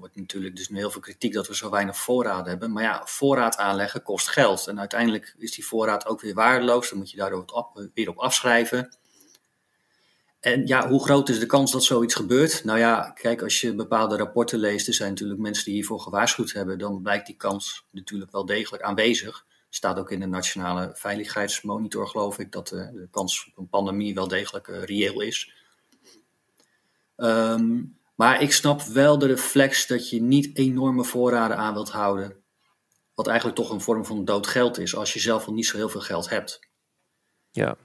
Wordt 0.03 0.17
natuurlijk 0.17 0.55
dus 0.55 0.67
heel 0.67 0.91
veel 0.91 1.01
kritiek 1.01 1.33
dat 1.33 1.47
we 1.47 1.55
zo 1.55 1.69
weinig 1.69 1.97
voorraden 1.97 2.49
hebben. 2.49 2.71
Maar 2.71 2.83
ja, 2.83 3.01
voorraad 3.05 3.57
aanleggen 3.57 4.03
kost 4.03 4.27
geld. 4.27 4.67
En 4.67 4.79
uiteindelijk 4.79 5.35
is 5.37 5.51
die 5.51 5.65
voorraad 5.65 6.05
ook 6.05 6.21
weer 6.21 6.33
waardeloos. 6.33 6.89
Dan 6.89 6.97
moet 6.97 7.11
je 7.11 7.17
daar 7.17 7.45
weer 7.93 8.09
op 8.09 8.17
afschrijven. 8.17 8.97
En 10.39 10.67
ja, 10.67 10.89
hoe 10.89 11.03
groot 11.03 11.29
is 11.29 11.39
de 11.39 11.45
kans 11.45 11.71
dat 11.71 11.83
zoiets 11.83 12.15
gebeurt? 12.15 12.63
Nou 12.63 12.79
ja, 12.79 13.09
kijk, 13.09 13.41
als 13.41 13.61
je 13.61 13.75
bepaalde 13.75 14.17
rapporten 14.17 14.59
leest, 14.59 14.87
er 14.87 14.93
zijn 14.93 15.09
natuurlijk 15.09 15.39
mensen 15.39 15.65
die 15.65 15.73
hiervoor 15.73 15.99
gewaarschuwd 15.99 16.51
hebben, 16.51 16.79
dan 16.79 17.01
blijkt 17.01 17.25
die 17.25 17.35
kans 17.35 17.85
natuurlijk 17.91 18.31
wel 18.31 18.45
degelijk 18.45 18.83
aanwezig. 18.83 19.45
Staat 19.69 19.97
ook 19.97 20.11
in 20.11 20.19
de 20.19 20.25
Nationale 20.25 20.91
Veiligheidsmonitor, 20.93 22.07
geloof 22.07 22.39
ik, 22.39 22.51
dat 22.51 22.67
de, 22.67 22.91
de 22.93 23.07
kans 23.11 23.47
op 23.47 23.57
een 23.57 23.69
pandemie 23.69 24.13
wel 24.13 24.27
degelijk 24.27 24.67
uh, 24.67 24.83
reëel 24.83 25.21
is. 25.21 25.53
Um, 27.17 28.01
maar 28.15 28.41
ik 28.41 28.51
snap 28.51 28.81
wel 28.81 29.17
de 29.17 29.27
reflex 29.27 29.87
dat 29.87 30.09
je 30.09 30.21
niet 30.21 30.57
enorme 30.57 31.03
voorraden 31.03 31.57
aan 31.57 31.73
wilt 31.73 31.91
houden. 31.91 32.43
Wat 33.13 33.27
eigenlijk 33.27 33.57
toch 33.57 33.69
een 33.69 33.81
vorm 33.81 34.05
van 34.05 34.25
dood 34.25 34.47
geld 34.47 34.79
is, 34.79 34.95
als 34.95 35.13
je 35.13 35.19
zelf 35.19 35.47
al 35.47 35.53
niet 35.53 35.65
zo 35.65 35.77
heel 35.77 35.89
veel 35.89 36.01
geld 36.01 36.29
hebt. 36.29 36.59
Ja, 37.51 37.77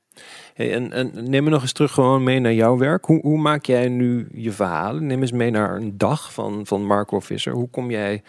Hey, 0.54 0.72
en, 0.72 0.92
en, 0.92 1.30
neem 1.30 1.44
me 1.44 1.50
nog 1.50 1.62
eens 1.62 1.72
terug 1.72 1.92
gewoon 1.92 2.22
mee 2.22 2.40
naar 2.40 2.52
jouw 2.52 2.78
werk. 2.78 3.04
Hoe, 3.04 3.20
hoe, 3.20 3.38
maak 3.38 3.64
jij 3.64 3.88
nu 3.88 4.28
je 4.32 4.52
verhalen? 4.52 5.06
Neem 5.06 5.20
eens 5.20 5.32
mee 5.32 5.50
naar 5.50 5.76
een 5.76 5.98
dag 5.98 6.32
van, 6.32 6.66
van 6.66 6.86
Marco 6.86 7.20
Visser. 7.20 7.52
Hoe 7.52 7.70
kom 7.70 7.90
jij 7.90 8.22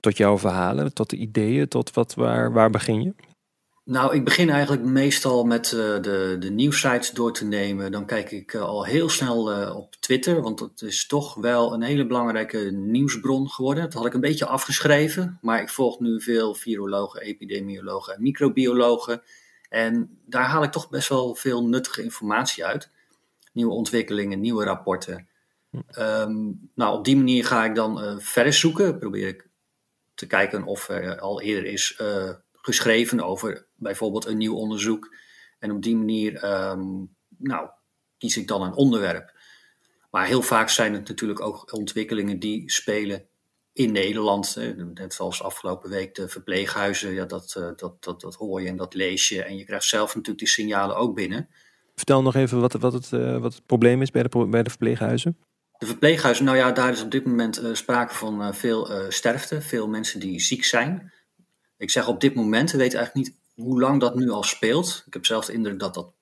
tot 0.00 0.16
jouw 0.16 0.38
verhalen, 0.38 0.94
tot 0.94 1.10
de 1.10 1.16
ideeën, 1.16 1.68
tot 1.68 1.94
wat, 1.94 2.14
waar, 2.14 2.52
waar 2.52 2.70
begin 2.70 3.02
je? 3.02 3.14
Nou, 3.84 4.14
ik 4.14 4.24
begin 4.24 4.50
eigenlijk 4.50 4.82
meestal 4.82 5.44
met 5.44 5.72
uh, 5.72 5.80
de, 5.80 6.36
de 6.38 6.50
nieuwsites 6.50 7.10
door 7.10 7.32
te 7.32 7.44
nemen. 7.44 7.92
Dan 7.92 8.06
kijk 8.06 8.30
ik 8.30 8.52
uh, 8.52 8.62
al 8.62 8.84
heel 8.84 9.08
snel 9.08 9.60
uh, 9.60 9.76
op 9.76 9.94
Twitter, 10.08 10.42
want 10.42 10.58
dat 10.58 10.82
is 10.82 11.06
toch 11.06 11.34
wel 11.34 11.72
een 11.72 11.82
hele 11.82 12.06
belangrijke 12.06 12.58
nieuwsbron 12.70 13.50
geworden. 13.50 13.82
Dat 13.82 13.92
had 13.92 14.06
ik 14.06 14.14
een 14.14 14.20
beetje 14.20 14.46
afgeschreven, 14.46 15.38
maar 15.42 15.60
ik 15.60 15.68
volg 15.68 16.00
nu 16.00 16.20
veel 16.20 16.54
virologen, 16.54 17.20
epidemiologen 17.20 18.14
en 18.14 18.22
microbiologen. 18.22 19.22
En 19.68 20.18
daar 20.26 20.44
haal 20.44 20.62
ik 20.62 20.70
toch 20.70 20.88
best 20.88 21.08
wel 21.08 21.34
veel 21.34 21.66
nuttige 21.66 22.02
informatie 22.02 22.64
uit. 22.64 22.90
Nieuwe 23.52 23.72
ontwikkelingen, 23.72 24.40
nieuwe 24.40 24.64
rapporten. 24.64 25.28
Um, 25.98 26.70
nou, 26.74 26.98
op 26.98 27.04
die 27.04 27.16
manier 27.16 27.44
ga 27.44 27.64
ik 27.64 27.74
dan 27.74 28.04
uh, 28.04 28.14
verder 28.18 28.52
zoeken. 28.52 28.98
Probeer 28.98 29.28
ik 29.28 29.48
te 30.14 30.26
kijken 30.26 30.64
of 30.64 30.88
er 30.88 31.20
al 31.20 31.40
eerder 31.40 31.70
is 31.70 31.98
uh, 32.00 32.30
geschreven 32.52 33.20
over 33.20 33.66
bijvoorbeeld 33.74 34.26
een 34.26 34.38
nieuw 34.38 34.54
onderzoek. 34.54 35.14
En 35.58 35.70
op 35.70 35.82
die 35.82 35.96
manier 35.96 36.44
um, 36.44 37.14
nou, 37.38 37.68
kies 38.18 38.36
ik 38.36 38.48
dan 38.48 38.62
een 38.62 38.74
onderwerp. 38.74 39.36
Maar 40.10 40.26
heel 40.26 40.42
vaak 40.42 40.68
zijn 40.68 40.92
het 40.92 41.08
natuurlijk 41.08 41.40
ook 41.40 41.72
ontwikkelingen 41.72 42.38
die 42.38 42.70
spelen 42.70 43.28
in 43.72 43.92
Nederland, 43.92 44.56
net 44.94 45.14
zoals 45.14 45.42
afgelopen 45.42 45.90
week 45.90 46.14
de 46.14 46.28
verpleeghuizen, 46.28 47.12
ja, 47.12 47.24
dat, 47.24 47.54
eh, 47.56 47.70
dat, 47.76 48.04
dat, 48.04 48.20
dat 48.20 48.34
hoor 48.34 48.62
je 48.62 48.68
en 48.68 48.76
dat 48.76 48.94
lees 48.94 49.28
je. 49.28 49.42
En 49.42 49.56
je 49.56 49.64
krijgt 49.64 49.84
zelf 49.84 50.06
natuurlijk 50.06 50.38
die 50.38 50.48
signalen 50.48 50.96
ook 50.96 51.14
binnen. 51.14 51.48
Vertel 51.94 52.22
nog 52.22 52.34
even 52.34 52.60
wat, 52.60 52.72
wat, 52.72 52.92
het, 52.92 53.10
uh, 53.12 53.38
wat 53.38 53.54
het 53.54 53.66
probleem 53.66 54.02
is 54.02 54.10
bij 54.10 54.22
de, 54.22 54.46
bij 54.46 54.62
de 54.62 54.70
verpleeghuizen. 54.70 55.38
De 55.78 55.86
verpleeghuizen, 55.86 56.44
nou 56.44 56.56
ja, 56.56 56.72
daar 56.72 56.92
is 56.92 57.02
op 57.02 57.10
dit 57.10 57.24
moment 57.24 57.62
uh, 57.62 57.74
sprake 57.74 58.14
van 58.14 58.42
uh, 58.42 58.52
veel 58.52 58.90
sterfte, 59.08 59.60
veel 59.60 59.88
mensen 59.88 60.20
die 60.20 60.40
ziek 60.40 60.64
zijn. 60.64 61.12
Ik 61.76 61.90
zeg 61.90 62.08
op 62.08 62.20
dit 62.20 62.34
moment, 62.34 62.70
we 62.70 62.78
weten 62.78 62.98
eigenlijk 62.98 63.28
niet 63.28 63.38
hoe 63.54 63.80
lang 63.80 64.00
dat 64.00 64.14
nu 64.14 64.30
al 64.30 64.42
speelt. 64.42 65.02
Ik 65.06 65.12
heb 65.12 65.26
zelf 65.26 65.44
de 65.44 65.52
indruk 65.52 65.78
dat 65.78 65.94
dat, 65.94 66.12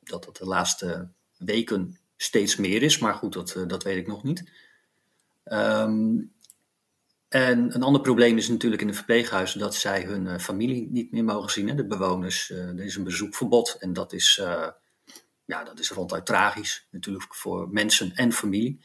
dat, 0.00 0.24
dat 0.24 0.36
de 0.36 0.46
laatste 0.46 1.08
weken 1.38 1.98
steeds 2.16 2.56
meer 2.56 2.82
is, 2.82 2.98
maar 2.98 3.14
goed, 3.14 3.32
dat, 3.32 3.64
dat 3.66 3.82
weet 3.82 3.96
ik 3.96 4.06
nog 4.06 4.22
niet. 4.22 4.50
Um, 5.44 6.32
en 7.28 7.74
een 7.74 7.82
ander 7.82 8.00
probleem 8.00 8.36
is 8.36 8.48
natuurlijk 8.48 8.82
in 8.82 8.88
de 8.88 8.94
verpleeghuizen 8.94 9.58
dat 9.58 9.74
zij 9.74 10.02
hun 10.02 10.24
uh, 10.24 10.38
familie 10.38 10.88
niet 10.90 11.12
meer 11.12 11.24
mogen 11.24 11.50
zien. 11.50 11.68
Hè, 11.68 11.74
de 11.74 11.86
bewoners. 11.86 12.50
Uh, 12.50 12.58
er 12.58 12.84
is 12.84 12.96
een 12.96 13.04
bezoekverbod 13.04 13.76
en 13.78 13.92
dat 13.92 14.12
is, 14.12 14.34
ja, 15.44 15.64
dat 15.64 15.78
is 15.78 15.90
ronduit 15.90 16.26
tragisch 16.26 16.86
natuurlijk 16.90 17.34
voor 17.34 17.68
mensen 17.68 18.12
en 18.14 18.32
familie. 18.32 18.80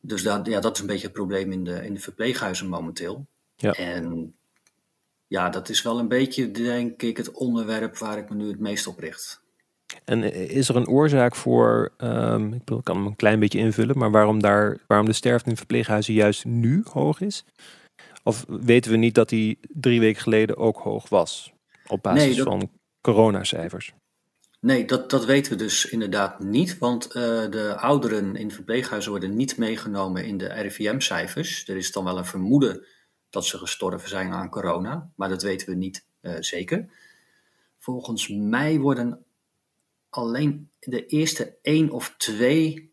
Dus 0.00 0.22
dat, 0.22 0.46
ja, 0.46 0.60
dat 0.60 0.74
is 0.74 0.80
een 0.80 0.86
beetje 0.86 1.06
het 1.06 1.12
probleem 1.12 1.52
in 1.52 1.64
de, 1.64 1.84
in 1.84 1.94
de 1.94 2.00
verpleeghuizen 2.00 2.68
momenteel. 2.68 3.26
Ja. 3.56 3.72
En 3.72 4.34
ja, 5.26 5.48
dat 5.48 5.68
is 5.68 5.82
wel 5.82 5.98
een 5.98 6.08
beetje, 6.08 6.50
denk 6.50 7.02
ik, 7.02 7.16
het 7.16 7.30
onderwerp 7.30 7.98
waar 7.98 8.18
ik 8.18 8.28
me 8.28 8.34
nu 8.34 8.48
het 8.48 8.60
meest 8.60 8.86
op 8.86 8.98
richt. 8.98 9.42
En 10.04 10.22
is 10.48 10.68
er 10.68 10.76
een 10.76 10.88
oorzaak 10.88 11.34
voor, 11.34 11.92
um, 11.98 12.52
ik 12.52 12.60
kan 12.82 12.96
hem 12.96 13.06
een 13.06 13.16
klein 13.16 13.40
beetje 13.40 13.58
invullen, 13.58 13.98
maar 13.98 14.10
waarom, 14.10 14.42
daar, 14.42 14.78
waarom 14.86 15.06
de 15.06 15.12
sterfte 15.12 15.50
in 15.50 15.56
verpleeghuizen 15.56 16.14
juist 16.14 16.44
nu 16.44 16.84
hoog 16.92 17.20
is? 17.20 17.44
Of 18.22 18.44
weten 18.48 18.90
we 18.90 18.96
niet 18.96 19.14
dat 19.14 19.28
die 19.28 19.58
drie 19.68 20.00
weken 20.00 20.22
geleden 20.22 20.56
ook 20.56 20.76
hoog 20.76 21.08
was? 21.08 21.52
Op 21.86 22.02
basis 22.02 22.24
nee, 22.24 22.34
dat... 22.34 22.46
van 22.46 22.70
coronacijfers? 23.00 23.92
Nee, 24.60 24.84
dat, 24.84 25.10
dat 25.10 25.24
weten 25.24 25.52
we 25.52 25.58
dus 25.58 25.84
inderdaad 25.84 26.40
niet. 26.40 26.78
Want 26.78 27.06
uh, 27.06 27.12
de 27.50 27.74
ouderen 27.76 28.36
in 28.36 28.50
verpleeghuizen 28.50 29.10
worden 29.10 29.36
niet 29.36 29.56
meegenomen 29.56 30.24
in 30.24 30.38
de 30.38 30.46
RIVM-cijfers. 30.46 31.68
Er 31.68 31.76
is 31.76 31.92
dan 31.92 32.04
wel 32.04 32.18
een 32.18 32.24
vermoeden 32.24 32.86
dat 33.30 33.44
ze 33.44 33.58
gestorven 33.58 34.08
zijn 34.08 34.32
aan 34.32 34.48
corona, 34.48 35.10
maar 35.16 35.28
dat 35.28 35.42
weten 35.42 35.68
we 35.68 35.74
niet 35.74 36.06
uh, 36.20 36.36
zeker. 36.40 36.88
Volgens 37.78 38.28
mij 38.28 38.78
worden 38.78 39.24
alleen 40.14 40.70
de 40.80 41.06
eerste 41.06 41.56
één 41.62 41.90
of 41.90 42.14
twee 42.16 42.92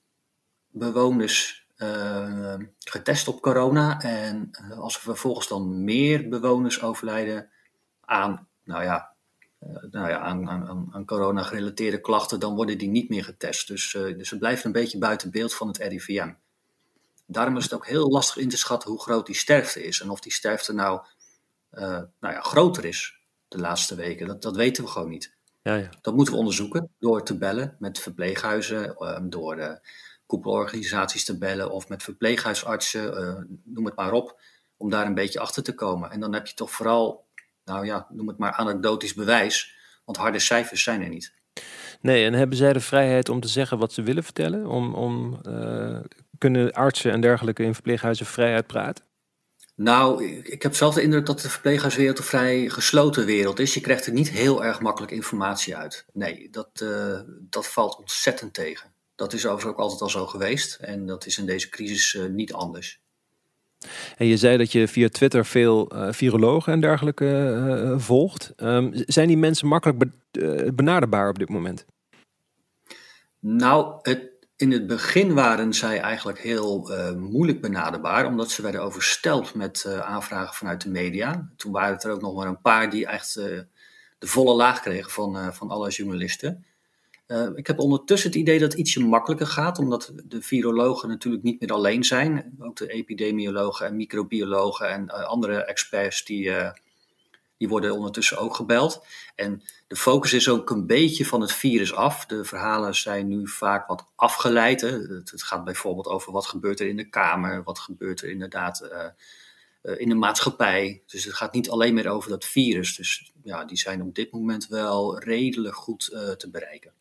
bewoners 0.67 1.67
uh, 1.77 2.55
getest 2.79 3.27
op 3.27 3.41
corona. 3.41 4.01
En 4.01 4.49
uh, 4.51 4.79
als 4.79 4.95
er 4.95 5.01
vervolgens 5.01 5.47
dan 5.47 5.84
meer 5.84 6.29
bewoners 6.29 6.81
overlijden 6.81 7.49
aan, 8.01 8.47
nou 8.63 8.84
ja, 8.84 9.13
uh, 9.60 9.84
nou 9.91 10.10
ja, 10.10 10.19
aan, 10.19 10.49
aan, 10.49 10.89
aan 10.91 11.05
corona-gerelateerde 11.05 12.01
klachten, 12.01 12.39
dan 12.39 12.55
worden 12.55 12.77
die 12.77 12.89
niet 12.89 13.10
meer 13.10 13.23
getest. 13.23 13.67
Dus, 13.67 13.91
dus 13.91 14.27
ze 14.27 14.38
blijven 14.38 14.65
een 14.65 14.71
beetje 14.71 14.97
buiten 14.97 15.31
beeld 15.31 15.53
van 15.53 15.67
het 15.67 15.77
RIVM. 15.77 16.34
Daarom 17.25 17.57
is 17.57 17.63
het 17.63 17.73
ook 17.73 17.88
heel 17.88 18.10
lastig 18.10 18.38
in 18.38 18.49
te 18.49 18.57
schatten 18.57 18.89
hoe 18.89 19.01
groot 19.01 19.25
die 19.25 19.36
sterfte 19.36 19.84
is. 19.84 20.01
En 20.01 20.10
of 20.10 20.19
die 20.19 20.31
sterfte 20.31 20.73
nou, 20.73 21.01
nou 21.69 22.10
ja, 22.19 22.41
groter 22.41 22.86
is 22.86 23.19
de 23.47 23.57
laatste 23.57 23.95
weken. 23.95 24.27
Dat, 24.27 24.41
dat 24.41 24.55
weten 24.55 24.84
we 24.84 24.89
gewoon 24.89 25.10
niet. 25.10 25.39
Ja, 25.62 25.76
ja. 25.76 25.89
Dat 26.02 26.15
moeten 26.15 26.34
we 26.34 26.39
onderzoeken 26.39 26.89
door 27.00 27.24
te 27.24 27.38
bellen 27.38 27.76
met 27.80 28.00
verpleeghuizen, 28.00 28.95
ehm, 28.95 29.30
door 29.30 29.58
uh, 29.58 29.74
koepelorganisaties 30.26 31.26
te 31.26 31.38
bellen 31.38 31.71
of 31.71 31.89
met 31.89 32.04
verpleeghuisartsen, 32.04 33.21
uh, 33.21 33.58
noem 33.63 33.86
het 33.86 33.95
maar 33.95 34.12
op, 34.12 34.41
om 34.78 34.89
daar 34.89 35.06
een 35.06 35.13
beetje 35.13 35.39
achter 35.39 35.63
te 35.63 35.76
komen. 35.76 36.12
En 36.12 36.19
dan 36.19 36.34
heb 36.34 36.47
je 36.47 36.54
toch 36.54 36.71
vooral, 36.71 37.26
nou 37.65 37.86
ja, 37.86 38.08
noem 38.10 38.28
het 38.28 38.38
maar 38.38 38.52
anekdotisch 38.52 39.13
bewijs, 39.13 39.76
want 40.06 40.17
harde 40.17 40.39
cijfers 40.39 40.84
zijn 40.84 41.02
er 41.02 41.10
niet. 41.10 41.34
Nee, 42.02 42.26
en 42.26 42.34
hebben 42.34 42.58
zij 42.58 42.74
de 42.74 42.80
vrijheid 42.80 43.30
om 43.30 43.39
te 43.39 43.47
zeggen 43.47 43.78
wat 43.78 43.93
ze 43.93 44.02
willen 44.02 44.24
vertellen? 44.24 44.65
Om, 44.65 44.93
om 44.93 45.39
uh, 45.47 46.00
kunnen 46.38 46.71
artsen 46.71 47.12
en 47.12 47.21
dergelijke 47.21 47.63
in 47.63 47.74
verpleeghuizen 47.74 48.26
vrij 48.26 48.54
uitpraten? 48.54 49.06
Nou, 49.82 50.26
ik 50.44 50.62
heb 50.62 50.76
zelf 50.76 50.94
de 50.94 51.02
indruk 51.02 51.26
dat 51.26 51.41
de 51.41 51.50
verpleeghuiswereld 51.50 52.17
een 52.17 52.24
vrij 52.24 52.70
gesloten 52.70 53.26
wereld 53.26 53.60
is. 53.60 53.74
Je 53.74 53.82
krijgt 53.82 54.06
er 54.06 54.13
niet 54.13 54.30
heel 54.30 54.63
erg 54.63 54.82
makkelijk 54.82 55.12
informatie 55.12 55.76
uit. 55.76 56.06
Nee, 56.13 56.48
dat, 56.52 56.70
uh, 56.84 57.20
dat 57.50 57.67
valt 57.67 57.98
ontzettend 57.98 58.54
tegen. 58.54 58.91
Dat 59.15 59.34
is 59.34 59.46
overigens 59.46 59.74
ook 59.74 59.80
altijd 59.80 60.02
al 60.02 60.10
zo 60.10 60.26
geweest 60.26 60.76
en 60.76 61.06
dat 61.06 61.26
is 61.26 61.38
in 61.38 61.46
deze 61.46 61.70
crisis 61.70 62.13
uh, 62.13 62.26
niet 62.26 62.54
anders. 62.54 63.00
En 64.17 64.26
je 64.26 64.38
zei 64.38 64.58
dat 64.58 64.72
je 64.72 64.88
via 64.88 65.10
Twitter 65.10 65.46
veel 65.46 65.96
uh, 65.96 66.12
virologen 66.12 66.74
en 66.74 66.82
dergelijke 66.82 67.96
volgt. 67.98 68.54
Um, 68.58 68.91
zijn 68.94 69.28
die 69.28 69.38
mensen 69.38 69.67
makkelijk 69.67 70.00
be 70.00 70.72
benaderbaar 70.76 71.30
op 71.30 71.39
dit 71.39 71.50
moment? 71.50 71.86
Nou, 73.39 74.00
het 74.02 74.31
in 74.62 74.71
het 74.71 74.88
begin 74.88 75.34
waren 75.34 75.74
zij 75.74 76.00
eigenlijk 76.00 76.39
heel 76.39 76.91
uh, 76.91 77.12
moeilijk 77.12 77.62
benaderbaar, 77.62 78.26
omdat 78.26 78.52
ze 78.52 78.62
werden 78.62 78.82
oversteld 78.82 79.54
met 79.54 79.84
uh, 79.88 80.00
aanvragen 80.00 80.54
vanuit 80.56 80.82
de 80.82 80.89
media. 80.89 81.50
Toen 81.58 81.71
waren 81.71 81.93
het 81.93 82.04
er 82.04 82.12
ook 82.12 82.21
nog 82.21 82.36
maar 82.36 82.47
een 82.47 82.62
paar 82.62 82.89
die 82.89 83.08
echt 83.08 83.38
uh, 83.38 83.45
de 84.19 84.28
volle 84.28 84.56
laag 84.56 84.82
kregen 84.82 85.12
van, 85.12 85.54
van 85.54 85.69
alle 85.69 85.89
journalisten. 85.89 86.65
ik 87.56 87.67
heb 87.67 87.80
ondertussen 87.80 88.30
het 88.30 88.39
idee 88.39 88.60
dat 88.60 88.71
het 88.71 88.80
ietsje 88.80 89.06
makkelijker 89.06 89.47
gaat, 89.47 89.80
omdat 89.80 90.13
de 90.26 90.41
virologen 90.41 91.10
natuurlijk 91.10 91.43
niet 91.43 91.60
meer 91.60 91.71
alleen 91.71 92.04
zijn. 92.04 92.56
Ook 92.60 92.76
de 92.76 92.88
epidemiologen 92.88 93.86
en 93.86 93.95
microbiologen 93.95 94.89
en 94.89 95.10
andere 95.10 95.63
experts 95.65 96.26
die 96.26 96.52
die 97.62 97.69
worden 97.69 97.93
ondertussen 97.93 98.38
ook 98.38 98.56
gebeld. 98.56 99.06
En 99.36 99.63
de 99.88 99.95
focus 99.95 100.34
is 100.34 100.50
ook 100.50 100.69
een 100.69 100.88
beetje 100.88 101.26
van 101.26 101.41
het 101.41 101.52
virus 101.52 101.93
af. 101.93 102.26
De 102.26 102.43
verhalen 102.43 102.95
zijn 102.95 103.28
nu 103.28 103.47
vaak 103.47 103.88
wat 103.88 104.08
afgeleid. 104.15 104.82
Hè. 104.82 104.89
Het, 104.89 105.43
gaat 105.43 105.63
bijvoorbeeld 105.63 106.08
over 106.08 106.32
wat 106.32 106.45
gebeurt 106.45 106.80
er 106.80 106.88
in 106.88 106.95
de 106.95 107.10
Kamer, 107.10 107.63
wat 107.63 107.80
gebeurt 107.80 108.21
er 108.21 108.30
inderdaad 108.30 108.89
uh, 108.91 109.06
uh, 109.84 110.00
in 110.00 110.10
de 110.10 110.15
maatschappij. 110.15 111.02
Dus 111.06 111.26
het 111.26 111.34
gaat 111.34 111.54
niet 111.54 111.69
alleen 111.69 111.93
meer 111.93 112.10
over 112.10 112.30
dat 112.30 112.45
virus. 112.45 112.95
Dus 112.95 113.32
ja, 113.43 113.65
die 113.65 113.78
zijn 113.78 114.02
op 114.02 114.15
dit 114.15 114.32
moment 114.32 114.67
wel 114.67 115.19
redelijk 115.19 115.76
goed 115.76 116.10
uh, 116.13 116.30
te 116.30 116.50
bereiken. 116.50 116.93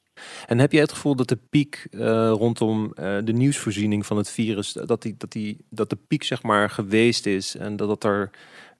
En 0.46 0.58
heb 0.58 0.72
jij 0.72 0.80
het 0.80 0.92
gevoel 0.92 1.16
dat 1.16 1.28
de 1.28 1.38
piek 1.50 1.86
uh, 1.90 2.00
rondom 2.30 2.84
uh, 2.84 3.18
de 3.24 3.32
nieuwsvoorziening 3.32 4.06
van 4.06 4.16
het 4.16 4.30
virus, 4.30 4.72
dat, 4.72 5.02
die, 5.02 5.14
dat, 5.18 5.32
die, 5.32 5.64
dat 5.68 5.90
de 5.90 5.98
piek 6.08 6.22
zeg 6.22 6.42
maar 6.42 6.70
geweest 6.70 7.26
is 7.26 7.56
en 7.56 7.76
dat, 7.76 7.88
dat 7.88 8.04
er 8.04 8.30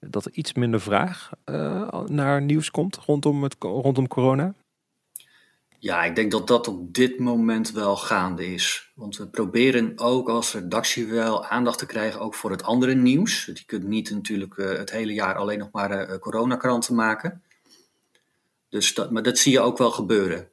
dat 0.01 0.25
er 0.25 0.31
iets 0.33 0.53
minder 0.53 0.81
vraag 0.81 1.29
uh, 1.45 2.03
naar 2.05 2.41
nieuws 2.41 2.71
komt 2.71 2.97
rondom, 2.97 3.43
het, 3.43 3.55
rondom 3.59 4.07
corona? 4.07 4.53
Ja, 5.79 6.03
ik 6.03 6.15
denk 6.15 6.31
dat 6.31 6.47
dat 6.47 6.67
op 6.67 6.93
dit 6.93 7.19
moment 7.19 7.71
wel 7.71 7.97
gaande 7.97 8.53
is. 8.53 8.91
Want 8.95 9.17
we 9.17 9.27
proberen 9.27 9.93
ook 9.95 10.29
als 10.29 10.53
redactie 10.53 11.05
wel 11.05 11.45
aandacht 11.45 11.77
te 11.77 11.85
krijgen 11.85 12.19
ook 12.19 12.35
voor 12.35 12.51
het 12.51 12.63
andere 12.63 12.93
nieuws. 12.93 13.45
Je 13.45 13.65
kunt 13.65 13.87
niet 13.87 14.09
natuurlijk 14.09 14.55
het 14.57 14.91
hele 14.91 15.13
jaar 15.13 15.35
alleen 15.35 15.59
nog 15.59 15.71
maar 15.71 16.19
coronakranten 16.19 16.95
maken. 16.95 17.43
Dus 18.69 18.93
dat, 18.93 19.11
maar 19.11 19.23
dat 19.23 19.37
zie 19.37 19.51
je 19.51 19.59
ook 19.59 19.77
wel 19.77 19.91
gebeuren 19.91 20.50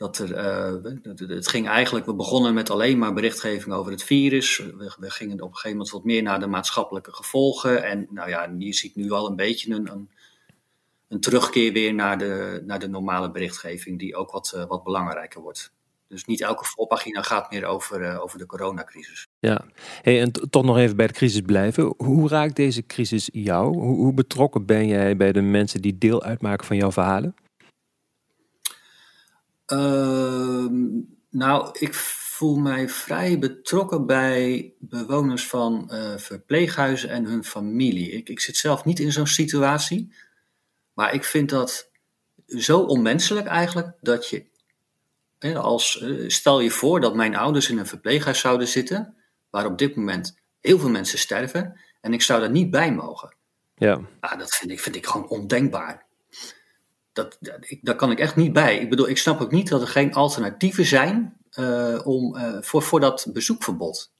dat 0.00 0.18
er, 0.18 0.30
uh, 0.30 1.28
het 1.28 1.48
ging 1.48 1.68
eigenlijk, 1.68 2.06
we 2.06 2.14
begonnen 2.14 2.54
met 2.54 2.70
alleen 2.70 2.98
maar 2.98 3.12
berichtgeving 3.12 3.74
over 3.74 3.92
het 3.92 4.02
virus. 4.02 4.56
We, 4.98 5.10
gingen 5.10 5.40
op 5.40 5.48
een 5.48 5.54
gegeven 5.54 5.70
moment 5.70 5.90
wat 5.90 6.04
meer 6.04 6.22
naar 6.22 6.40
de 6.40 6.46
maatschappelijke 6.46 7.12
gevolgen. 7.12 7.84
En 7.84 8.06
nou 8.10 8.28
ja, 8.28 8.52
je 8.58 8.72
ziet 8.72 8.96
nu 8.96 9.10
al 9.10 9.28
een 9.28 9.36
beetje 9.36 9.74
een, 9.74 9.90
een, 9.92 10.10
een, 11.08 11.20
terugkeer 11.20 11.72
weer 11.72 11.94
naar 11.94 12.18
de, 12.18 12.62
naar 12.66 12.78
de 12.78 12.88
normale 12.88 13.30
berichtgeving, 13.30 13.98
die 13.98 14.16
ook 14.16 14.30
wat, 14.30 14.52
uh, 14.56 14.64
wat 14.66 14.84
belangrijker 14.84 15.40
wordt. 15.40 15.72
Dus 16.08 16.24
niet 16.24 16.40
elke 16.40 16.64
voorpagina 16.64 17.22
gaat 17.22 17.50
meer 17.50 17.64
over, 17.64 18.00
uh, 18.02 18.22
over 18.22 18.38
de 18.38 18.46
coronacrisis. 18.46 19.26
Ja, 19.38 19.64
hey, 20.02 20.20
en 20.20 20.32
toch 20.50 20.64
nog 20.64 20.78
even 20.78 20.96
bij 20.96 21.06
de 21.06 21.12
crisis 21.12 21.40
blijven. 21.40 21.94
Hoe 21.96 22.28
raakt 22.28 22.56
deze 22.56 22.86
crisis 22.86 23.28
jou? 23.32 23.76
Hoe, 23.76 23.96
hoe 23.96 24.14
betrokken 24.14 24.66
ben 24.66 24.86
jij 24.86 25.16
bij 25.16 25.32
de 25.32 25.42
mensen 25.42 25.82
die 25.82 25.98
deel 25.98 26.22
uitmaken 26.22 26.66
van 26.66 26.76
jouw 26.76 26.92
verhalen? 26.92 27.34
Uh, 29.72 30.66
nou, 31.30 31.76
ik 31.78 31.94
voel 31.94 32.56
mij 32.56 32.88
vrij 32.88 33.38
betrokken 33.38 34.06
bij 34.06 34.72
bewoners 34.78 35.46
van 35.46 35.90
uh, 35.92 36.16
verpleeghuizen 36.16 37.08
en 37.08 37.24
hun 37.24 37.44
familie. 37.44 38.10
Ik, 38.10 38.28
ik 38.28 38.40
zit 38.40 38.56
zelf 38.56 38.84
niet 38.84 38.98
in 39.00 39.12
zo'n 39.12 39.26
situatie, 39.26 40.14
maar 40.92 41.14
ik 41.14 41.24
vind 41.24 41.50
dat 41.50 41.90
zo 42.46 42.80
onmenselijk 42.80 43.46
eigenlijk 43.46 43.92
dat 44.00 44.28
je, 44.28 44.46
als, 45.54 46.00
uh, 46.02 46.28
stel 46.28 46.60
je 46.60 46.70
voor 46.70 47.00
dat 47.00 47.14
mijn 47.14 47.36
ouders 47.36 47.70
in 47.70 47.78
een 47.78 47.86
verpleeghuis 47.86 48.40
zouden 48.40 48.68
zitten, 48.68 49.14
waar 49.50 49.66
op 49.66 49.78
dit 49.78 49.96
moment 49.96 50.36
heel 50.60 50.78
veel 50.78 50.90
mensen 50.90 51.18
sterven, 51.18 51.80
en 52.00 52.12
ik 52.12 52.22
zou 52.22 52.40
daar 52.40 52.50
niet 52.50 52.70
bij 52.70 52.92
mogen. 52.92 53.36
Ja. 53.74 54.00
Ah, 54.20 54.38
dat 54.38 54.54
vind 54.54 54.70
ik, 54.70 54.80
vind 54.80 54.96
ik 54.96 55.06
gewoon 55.06 55.28
ondenkbaar 55.28 56.06
dat, 57.12 57.36
dat, 57.40 57.76
daar 57.80 57.96
kan 57.96 58.10
ik 58.10 58.18
echt 58.18 58.36
niet 58.36 58.52
bij. 58.52 58.78
Ik 58.78 58.90
bedoel, 58.90 59.08
ik 59.08 59.18
snap 59.18 59.40
ook 59.40 59.50
niet 59.50 59.68
dat 59.68 59.80
er 59.80 59.88
geen 59.88 60.14
alternatieven 60.14 60.84
zijn 60.84 61.36
uh, 61.58 62.00
om, 62.04 62.36
uh, 62.36 62.56
voor, 62.60 62.82
voor 62.82 63.00
dat 63.00 63.26
bezoekverbod. 63.32 64.12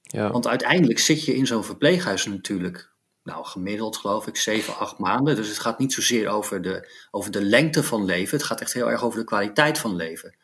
Ja. 0.00 0.30
Want 0.30 0.46
uiteindelijk 0.46 0.98
zit 0.98 1.24
je 1.24 1.34
in 1.34 1.46
zo'n 1.46 1.64
verpleeghuis 1.64 2.26
natuurlijk, 2.26 2.90
nou 3.22 3.44
gemiddeld 3.44 3.96
geloof 3.96 4.26
ik, 4.26 4.36
7, 4.36 4.76
8 4.76 4.98
maanden. 4.98 5.36
Dus 5.36 5.48
het 5.48 5.58
gaat 5.58 5.78
niet 5.78 5.92
zozeer 5.92 6.28
over 6.28 6.62
de, 6.62 6.88
over 7.10 7.30
de 7.30 7.42
lengte 7.42 7.82
van 7.82 8.04
leven, 8.04 8.36
het 8.36 8.46
gaat 8.46 8.60
echt 8.60 8.72
heel 8.72 8.90
erg 8.90 9.04
over 9.04 9.18
de 9.18 9.24
kwaliteit 9.24 9.78
van 9.78 9.96
leven. 9.96 10.34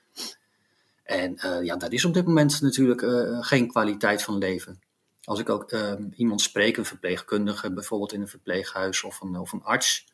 En 1.02 1.34
uh, 1.44 1.64
ja, 1.64 1.76
dat 1.76 1.92
is 1.92 2.04
op 2.04 2.14
dit 2.14 2.26
moment 2.26 2.60
natuurlijk 2.60 3.00
geen 3.46 3.68
kwaliteit 3.68 4.22
van 4.22 4.38
leven. 4.38 4.80
Als 5.24 5.40
ik 5.40 5.48
ook 5.48 5.72
iemand 6.16 6.40
spreek, 6.40 6.76
een 6.76 6.84
verpleegkundige 6.84 7.72
bijvoorbeeld 7.72 8.12
in 8.12 8.20
een 8.20 8.28
verpleeghuis 8.28 9.02
of 9.02 9.20
een, 9.20 9.36
of 9.36 9.52
een 9.52 9.62
arts, 9.62 10.06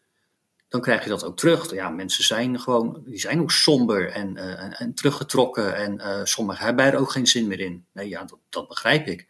dan 0.75 0.83
krijg 0.83 1.03
je 1.03 1.09
dat 1.09 1.25
ook 1.25 1.37
terug. 1.37 1.71
Ja, 1.71 1.89
mensen 1.89 2.25
zijn 2.25 2.61
gewoon, 2.61 3.03
die 3.07 3.19
zijn 3.19 3.41
ook 3.41 3.51
somber 3.51 4.11
en, 4.11 4.37
uh, 4.37 4.63
en, 4.63 4.73
en, 4.73 4.95
teruggetrokken 4.95 5.77
en 5.77 5.95
uh, 5.95 6.21
sommigen 6.25 6.65
hebben 6.65 6.85
er 6.85 6.99
ook 6.99 7.11
geen 7.11 7.27
zin 7.27 7.47
meer 7.47 7.61
in. 7.61 7.85
Nee, 7.93 8.09
ja, 8.09 8.25
dat, 8.25 8.39
dat, 8.49 8.69
begrijp 8.69 9.07
ik. 9.07 9.21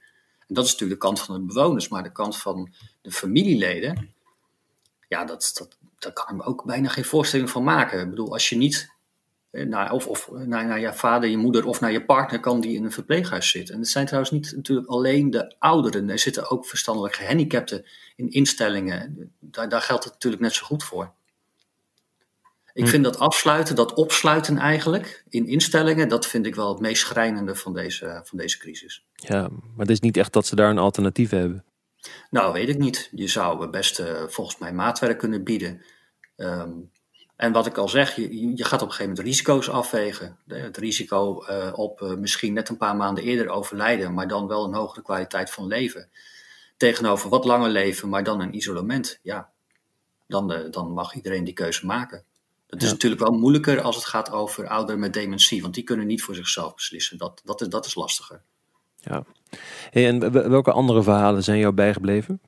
En 0.48 0.54
dat 0.54 0.64
is 0.64 0.72
natuurlijk 0.72 1.00
de 1.00 1.06
kant 1.06 1.20
van 1.20 1.34
de 1.34 1.46
bewoners, 1.46 1.88
maar 1.88 2.02
de 2.02 2.12
kant 2.12 2.36
van 2.36 2.72
de 3.02 3.10
familieleden, 3.10 4.14
ja, 5.08 5.24
dat, 5.24 5.50
dat, 5.54 5.76
daar 5.98 6.12
kan 6.12 6.28
ik 6.28 6.34
me 6.34 6.42
ook 6.42 6.64
bijna 6.64 6.88
geen 6.88 7.04
voorstelling 7.04 7.50
van 7.50 7.64
maken. 7.64 8.00
Ik 8.00 8.10
bedoel, 8.10 8.32
als 8.32 8.48
je 8.48 8.56
niet 8.56 8.88
eh, 9.50 9.66
naar, 9.66 9.92
of, 9.92 10.06
of 10.06 10.30
naar, 10.32 10.66
naar 10.66 10.80
je 10.80 10.92
vader, 10.92 11.28
je 11.28 11.36
moeder 11.36 11.66
of 11.66 11.80
naar 11.80 11.92
je 11.92 12.04
partner 12.04 12.40
kan 12.40 12.60
die 12.60 12.76
in 12.76 12.84
een 12.84 12.92
verpleeghuis 12.92 13.50
zitten. 13.50 13.74
En 13.74 13.80
het 13.80 13.90
zijn 13.90 14.06
trouwens 14.06 14.32
niet 14.32 14.52
natuurlijk 14.56 14.88
alleen 14.88 15.30
de 15.30 15.54
ouderen. 15.58 16.10
Er 16.10 16.18
zitten 16.18 16.50
ook 16.50 16.66
verstandelijk 16.66 17.14
gehandicapten 17.14 17.84
in 18.16 18.30
instellingen. 18.30 19.32
Daar, 19.40 19.68
daar 19.68 19.82
geldt 19.82 20.04
het 20.04 20.12
natuurlijk 20.12 20.42
net 20.42 20.52
zo 20.52 20.64
goed 20.64 20.84
voor. 20.84 21.12
Ik 22.74 22.84
hm. 22.84 22.90
vind 22.90 23.04
dat 23.04 23.18
afsluiten, 23.18 23.74
dat 23.74 23.94
opsluiten 23.94 24.58
eigenlijk 24.58 25.24
in 25.28 25.46
instellingen, 25.46 26.08
dat 26.08 26.26
vind 26.26 26.46
ik 26.46 26.54
wel 26.54 26.68
het 26.68 26.80
meest 26.80 27.02
schrijnende 27.02 27.54
van 27.54 27.72
deze, 27.72 28.20
van 28.24 28.38
deze 28.38 28.58
crisis. 28.58 29.04
Ja, 29.14 29.40
maar 29.48 29.86
het 29.86 29.90
is 29.90 30.00
niet 30.00 30.16
echt 30.16 30.32
dat 30.32 30.46
ze 30.46 30.56
daar 30.56 30.70
een 30.70 30.78
alternatief 30.78 31.30
hebben. 31.30 31.64
Nou, 32.30 32.52
weet 32.52 32.68
ik 32.68 32.78
niet. 32.78 33.08
Je 33.12 33.28
zou 33.28 33.68
best 33.68 34.00
uh, 34.00 34.06
volgens 34.26 34.58
mij 34.58 34.72
maatwerk 34.72 35.18
kunnen 35.18 35.44
bieden. 35.44 35.82
Um, 36.36 36.90
en 37.36 37.52
wat 37.52 37.66
ik 37.66 37.76
al 37.76 37.88
zeg, 37.88 38.16
je, 38.16 38.56
je 38.56 38.64
gaat 38.64 38.82
op 38.82 38.88
een 38.88 38.94
gegeven 38.94 39.08
moment 39.08 39.26
risico's 39.26 39.68
afwegen. 39.68 40.38
Het 40.46 40.76
risico 40.76 41.44
uh, 41.48 41.72
op 41.72 42.00
uh, 42.00 42.14
misschien 42.14 42.52
net 42.52 42.68
een 42.68 42.76
paar 42.76 42.96
maanden 42.96 43.24
eerder 43.24 43.48
overlijden, 43.48 44.14
maar 44.14 44.28
dan 44.28 44.46
wel 44.46 44.64
een 44.64 44.74
hogere 44.74 45.02
kwaliteit 45.02 45.50
van 45.50 45.66
leven. 45.66 46.08
Tegenover 46.76 47.30
wat 47.30 47.44
langer 47.44 47.70
leven, 47.70 48.08
maar 48.08 48.24
dan 48.24 48.40
een 48.40 48.56
isolement. 48.56 49.18
Ja, 49.22 49.50
dan, 50.26 50.66
dan 50.70 50.92
mag 50.92 51.14
iedereen 51.14 51.44
die 51.44 51.54
keuze 51.54 51.86
maken. 51.86 52.24
Het 52.74 52.82
is 52.82 52.90
natuurlijk 52.90 53.20
wel 53.20 53.32
moeilijker 53.32 53.80
als 53.80 53.96
het 53.96 54.04
gaat 54.04 54.30
over 54.30 54.68
ouderen 54.68 55.00
met 55.00 55.12
dementie, 55.12 55.62
want 55.62 55.74
die 55.74 55.84
kunnen 55.84 56.06
niet 56.06 56.22
voor 56.22 56.34
zichzelf 56.34 56.74
beslissen. 56.74 57.18
Dat, 57.18 57.40
dat, 57.44 57.60
is, 57.60 57.68
dat 57.68 57.86
is 57.86 57.94
lastiger. 57.94 58.42
Ja. 59.00 59.24
en 59.90 60.32
welke 60.50 60.72
andere 60.72 61.02
verhalen 61.02 61.42
zijn 61.42 61.58
jou 61.58 61.74
bijgebleven? 61.74 62.40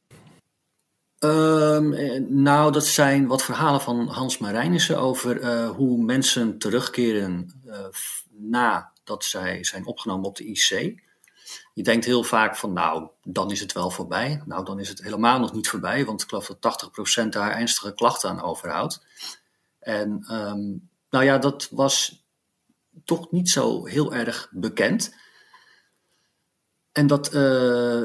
Um, 1.19 1.95
nou, 2.43 2.73
dat 2.73 2.87
zijn 2.87 3.27
wat 3.27 3.43
verhalen 3.43 3.81
van 3.81 4.09
Hans 4.09 4.39
Marijnissen 4.39 4.99
over 4.99 5.41
uh, 5.41 5.71
hoe 5.71 6.05
mensen 6.05 6.59
terugkeren 6.59 7.61
uh, 7.67 7.75
nadat 8.31 9.25
zij 9.25 9.65
zijn 9.65 9.87
opgenomen 9.87 10.29
op 10.29 10.37
de 10.37 10.45
IC. 10.45 11.01
Je 11.75 11.83
denkt 11.83 12.05
heel 12.05 12.23
vaak 12.23 12.57
van, 12.57 12.73
nou, 12.73 13.09
dan 13.23 13.51
is 13.51 13.61
het 13.61 13.73
wel 13.73 13.91
voorbij. 13.91 14.43
Nou, 14.45 14.65
dan 14.65 14.81
is 14.81 14.89
het 14.89 15.03
helemaal 15.03 15.39
nog 15.39 15.53
niet 15.53 15.69
voorbij, 15.69 16.05
want 16.05 16.23
ik 16.23 16.29
geloof 16.29 16.47
dat 16.59 16.91
80% 17.25 17.29
daar 17.29 17.51
ernstige 17.51 17.95
klachten 17.95 18.31
aan 18.31 18.43
overhoudt. 18.43 19.05
En 19.87 20.25
um, 20.31 20.88
nou 21.11 21.25
ja, 21.25 21.38
dat 21.38 21.68
was 21.70 22.25
toch 23.05 23.31
niet 23.31 23.49
zo 23.49 23.85
heel 23.85 24.14
erg 24.14 24.49
bekend. 24.51 25.14
En 26.92 27.07
dat 27.07 27.27
uh, 27.27 27.35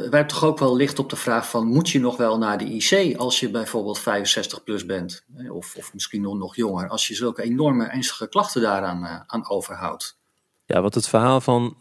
werpt 0.10 0.30
toch 0.30 0.44
ook 0.44 0.60
wel 0.60 0.76
licht 0.76 1.00
op 1.00 1.10
de 1.10 1.16
vraag 1.16 1.50
van, 1.50 1.68
moet 1.68 1.90
je 1.90 2.00
nog 2.00 2.18
wel 2.18 2.38
naar 2.38 2.58
de 2.58 2.66
IC 2.66 3.18
als 3.18 3.40
je 3.40 3.50
bijvoorbeeld 3.50 4.00
65 4.00 4.64
plus 4.64 4.86
bent? 4.86 5.26
Of, 5.50 5.76
of 5.78 5.94
misschien 5.94 6.22
nog, 6.22 6.38
nog 6.38 6.56
jonger, 6.56 6.90
als 6.90 7.08
je 7.08 7.16
zulke 7.16 7.42
enorme 7.42 7.86
ernstige 7.86 8.30
klachten 8.30 8.62
daaraan 8.62 9.04
uh, 9.04 9.20
aan 9.26 9.50
overhoudt. 9.50 10.20
Ja, 10.66 10.82
wat 10.82 10.96
het 10.96 11.08
verhaal 11.08 11.42
van 11.42 11.76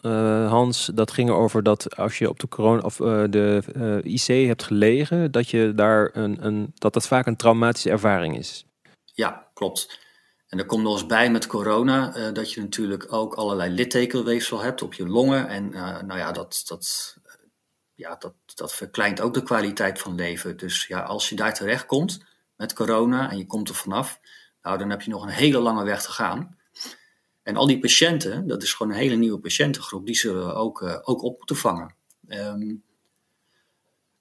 Hans, 0.48 0.90
dat 0.94 1.10
ging 1.10 1.30
over 1.30 1.62
dat 1.62 1.96
als 1.96 2.18
je 2.18 2.28
op 2.28 2.40
de, 2.40 2.48
corona, 2.48 2.82
of, 2.82 2.96
de 3.30 4.00
IC 4.02 4.46
hebt 4.46 4.62
gelegen, 4.62 5.30
dat, 5.30 5.48
je 5.48 5.72
daar 5.74 6.10
een, 6.12 6.46
een, 6.46 6.72
dat 6.74 6.92
dat 6.92 7.06
vaak 7.06 7.26
een 7.26 7.36
traumatische 7.36 7.90
ervaring 7.90 8.38
is. 8.38 8.64
Ja, 9.20 9.50
klopt. 9.54 9.98
En 10.48 10.58
er 10.58 10.66
komt 10.66 10.82
nog 10.82 10.92
eens 10.92 11.06
bij 11.06 11.30
met 11.30 11.46
corona 11.46 12.16
uh, 12.16 12.32
dat 12.32 12.52
je 12.52 12.60
natuurlijk 12.60 13.12
ook 13.12 13.34
allerlei 13.34 13.70
littekenweefsel 13.74 14.60
hebt 14.60 14.82
op 14.82 14.94
je 14.94 15.06
longen. 15.08 15.48
En 15.48 15.72
uh, 15.72 16.00
nou 16.00 16.18
ja, 16.18 16.32
dat, 16.32 16.62
dat, 16.66 17.16
ja 17.94 18.16
dat, 18.16 18.34
dat 18.54 18.74
verkleint 18.74 19.20
ook 19.20 19.34
de 19.34 19.42
kwaliteit 19.42 19.98
van 19.98 20.14
leven. 20.14 20.56
Dus 20.56 20.86
ja, 20.86 21.00
als 21.00 21.28
je 21.28 21.36
daar 21.36 21.54
terecht 21.54 21.86
komt 21.86 22.24
met 22.56 22.72
corona 22.72 23.30
en 23.30 23.38
je 23.38 23.46
komt 23.46 23.68
er 23.68 23.74
vanaf, 23.74 24.20
nou 24.62 24.78
dan 24.78 24.90
heb 24.90 25.02
je 25.02 25.10
nog 25.10 25.22
een 25.22 25.28
hele 25.28 25.58
lange 25.58 25.84
weg 25.84 26.02
te 26.02 26.10
gaan. 26.10 26.58
En 27.42 27.56
al 27.56 27.66
die 27.66 27.78
patiënten, 27.78 28.46
dat 28.46 28.62
is 28.62 28.74
gewoon 28.74 28.92
een 28.92 28.98
hele 28.98 29.16
nieuwe 29.16 29.38
patiëntengroep, 29.38 30.06
die 30.06 30.16
zullen 30.16 30.46
we 30.46 30.52
ook, 30.52 30.80
uh, 30.80 30.98
ook 31.02 31.22
op 31.22 31.38
moeten 31.38 31.56
vangen. 31.56 31.94
Um, 32.28 32.84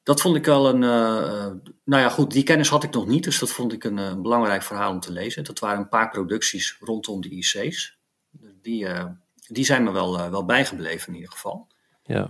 dat 0.10 0.22
vond 0.22 0.36
ik 0.36 0.46
wel 0.46 0.70
een. 0.70 0.82
Uh, 0.82 1.72
nou 1.84 2.02
ja, 2.04 2.10
goed, 2.10 2.32
die 2.32 2.44
kennis 2.44 2.70
had 2.70 2.84
ik 2.84 2.92
nog 2.92 3.08
niet, 3.08 3.24
dus 3.24 3.40
dat 3.40 3.52
vond 3.52 3.74
ik 3.74 3.84
een, 3.84 3.98
een, 3.98 4.16
eh, 4.16 4.22
belangrijk 4.22 4.64
verhaal 4.64 4.92
om 4.92 5.00
te 5.00 5.12
lezen. 5.12 5.44
Dat 5.44 5.60
waren 5.60 5.80
een 5.80 5.90
paar 5.90 6.10
producties 6.10 6.78
rondom 6.80 7.22
de 7.22 7.30
IC's. 7.30 7.98
Die, 8.62 8.86
uh, 8.86 9.06
die 9.48 9.66
zijn 9.66 9.84
me 9.84 9.92
wel, 9.92 10.30
wel 10.30 10.46
bijgebleven 10.46 11.08
in 11.08 11.16
ieder 11.16 11.32
geval. 11.32 11.68
Ja. 12.04 12.30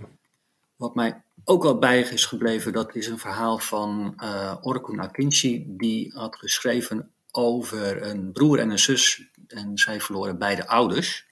Wat 0.76 0.94
mij 0.94 1.22
ook 1.44 1.62
wel 1.62 1.78
bij 1.78 2.00
is 2.00 2.24
gebleven, 2.24 2.72
dat 2.72 2.94
is 2.94 3.06
een 3.06 3.18
verhaal 3.18 3.58
van 3.58 4.14
uh, 4.22 4.54
Orkun 4.60 5.00
Akinci. 5.00 5.64
Die 5.68 6.12
had 6.14 6.36
geschreven 6.36 7.10
over 7.30 8.02
een 8.02 8.32
broer 8.32 8.58
en 8.58 8.70
een 8.70 8.78
zus. 8.78 9.22
En 9.46 9.78
zij 9.78 10.00
verloren 10.00 10.38
beide 10.38 10.66
ouders. 10.66 11.26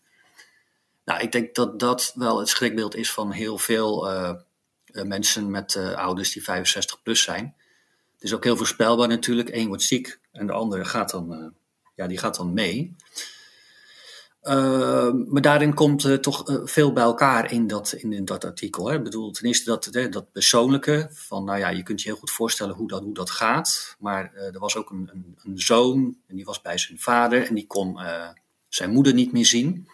Nou, 1.05 1.21
ik 1.21 1.33
denk 1.33 1.55
dat 1.55 1.79
dat 1.79 2.13
wel 2.15 2.39
het 2.39 2.49
schrikbeeld 2.49 2.95
is 2.95 3.13
van 3.13 3.31
heel 3.31 3.59
veel 3.59 4.11
eh, 4.11 4.35
mensen 5.05 5.51
met 5.51 5.75
uh, 5.75 5.95
ouders 5.95 6.33
die 6.33 6.43
65 6.43 7.03
plus 7.03 7.23
zijn. 7.23 7.55
Het 8.15 8.23
is 8.23 8.35
ook 8.35 8.45
heel 8.45 8.57
voorspelbaar 8.57 9.09
natuurlijk. 9.09 9.49
Eén 9.49 9.69
wordt 9.69 9.83
ziek 9.83 10.21
en 10.33 10.47
de 10.47 10.53
andere 10.53 10.85
gaat 10.85 11.11
dan, 11.11 11.33
uh, 11.33 11.47
ja, 11.95 12.07
die 12.07 12.19
gaat 12.19 12.37
dan 12.37 12.53
mee. 12.53 12.97
maar 15.29 15.43
daarin 15.43 15.75
komt 15.75 16.23
toch 16.23 16.61
veel 16.65 16.93
bij 16.93 17.03
elkaar 17.03 17.53
in 17.53 17.67
dat, 17.67 17.93
in, 17.93 18.25
dat 18.25 18.45
artikel. 18.45 18.89
Hè. 18.89 18.97
Ik 18.97 19.03
bedoel, 19.03 19.31
ten 19.31 19.47
eerste 19.47 19.65
dat, 19.65 20.13
dat 20.13 20.33
persoonlijke, 20.33 21.09
van 21.13 21.45
nou 21.45 21.59
ja, 21.59 21.69
je 21.69 21.83
kunt 21.83 22.03
je 22.03 22.09
heel 22.09 22.19
goed 22.19 22.31
voorstellen 22.31 22.75
hoe 22.75 22.89
dat, 22.89 23.03
hoe 23.03 23.15
dat 23.15 23.31
gaat. 23.31 23.97
Maar 23.99 24.35
er 24.35 24.59
was 24.59 24.77
ook 24.77 24.91
een, 24.91 25.11
een, 25.13 25.39
een, 25.43 25.59
zoon 25.59 26.17
en 26.27 26.37
die 26.37 26.45
was 26.45 26.61
bij 26.61 26.79
zijn 26.79 26.99
vader 26.99 27.47
en 27.47 27.55
die 27.55 27.67
kon 27.67 27.99
zijn 28.69 28.91
moeder 28.91 29.15
niet 29.15 29.33
meer 29.33 29.47
zien. 29.47 29.89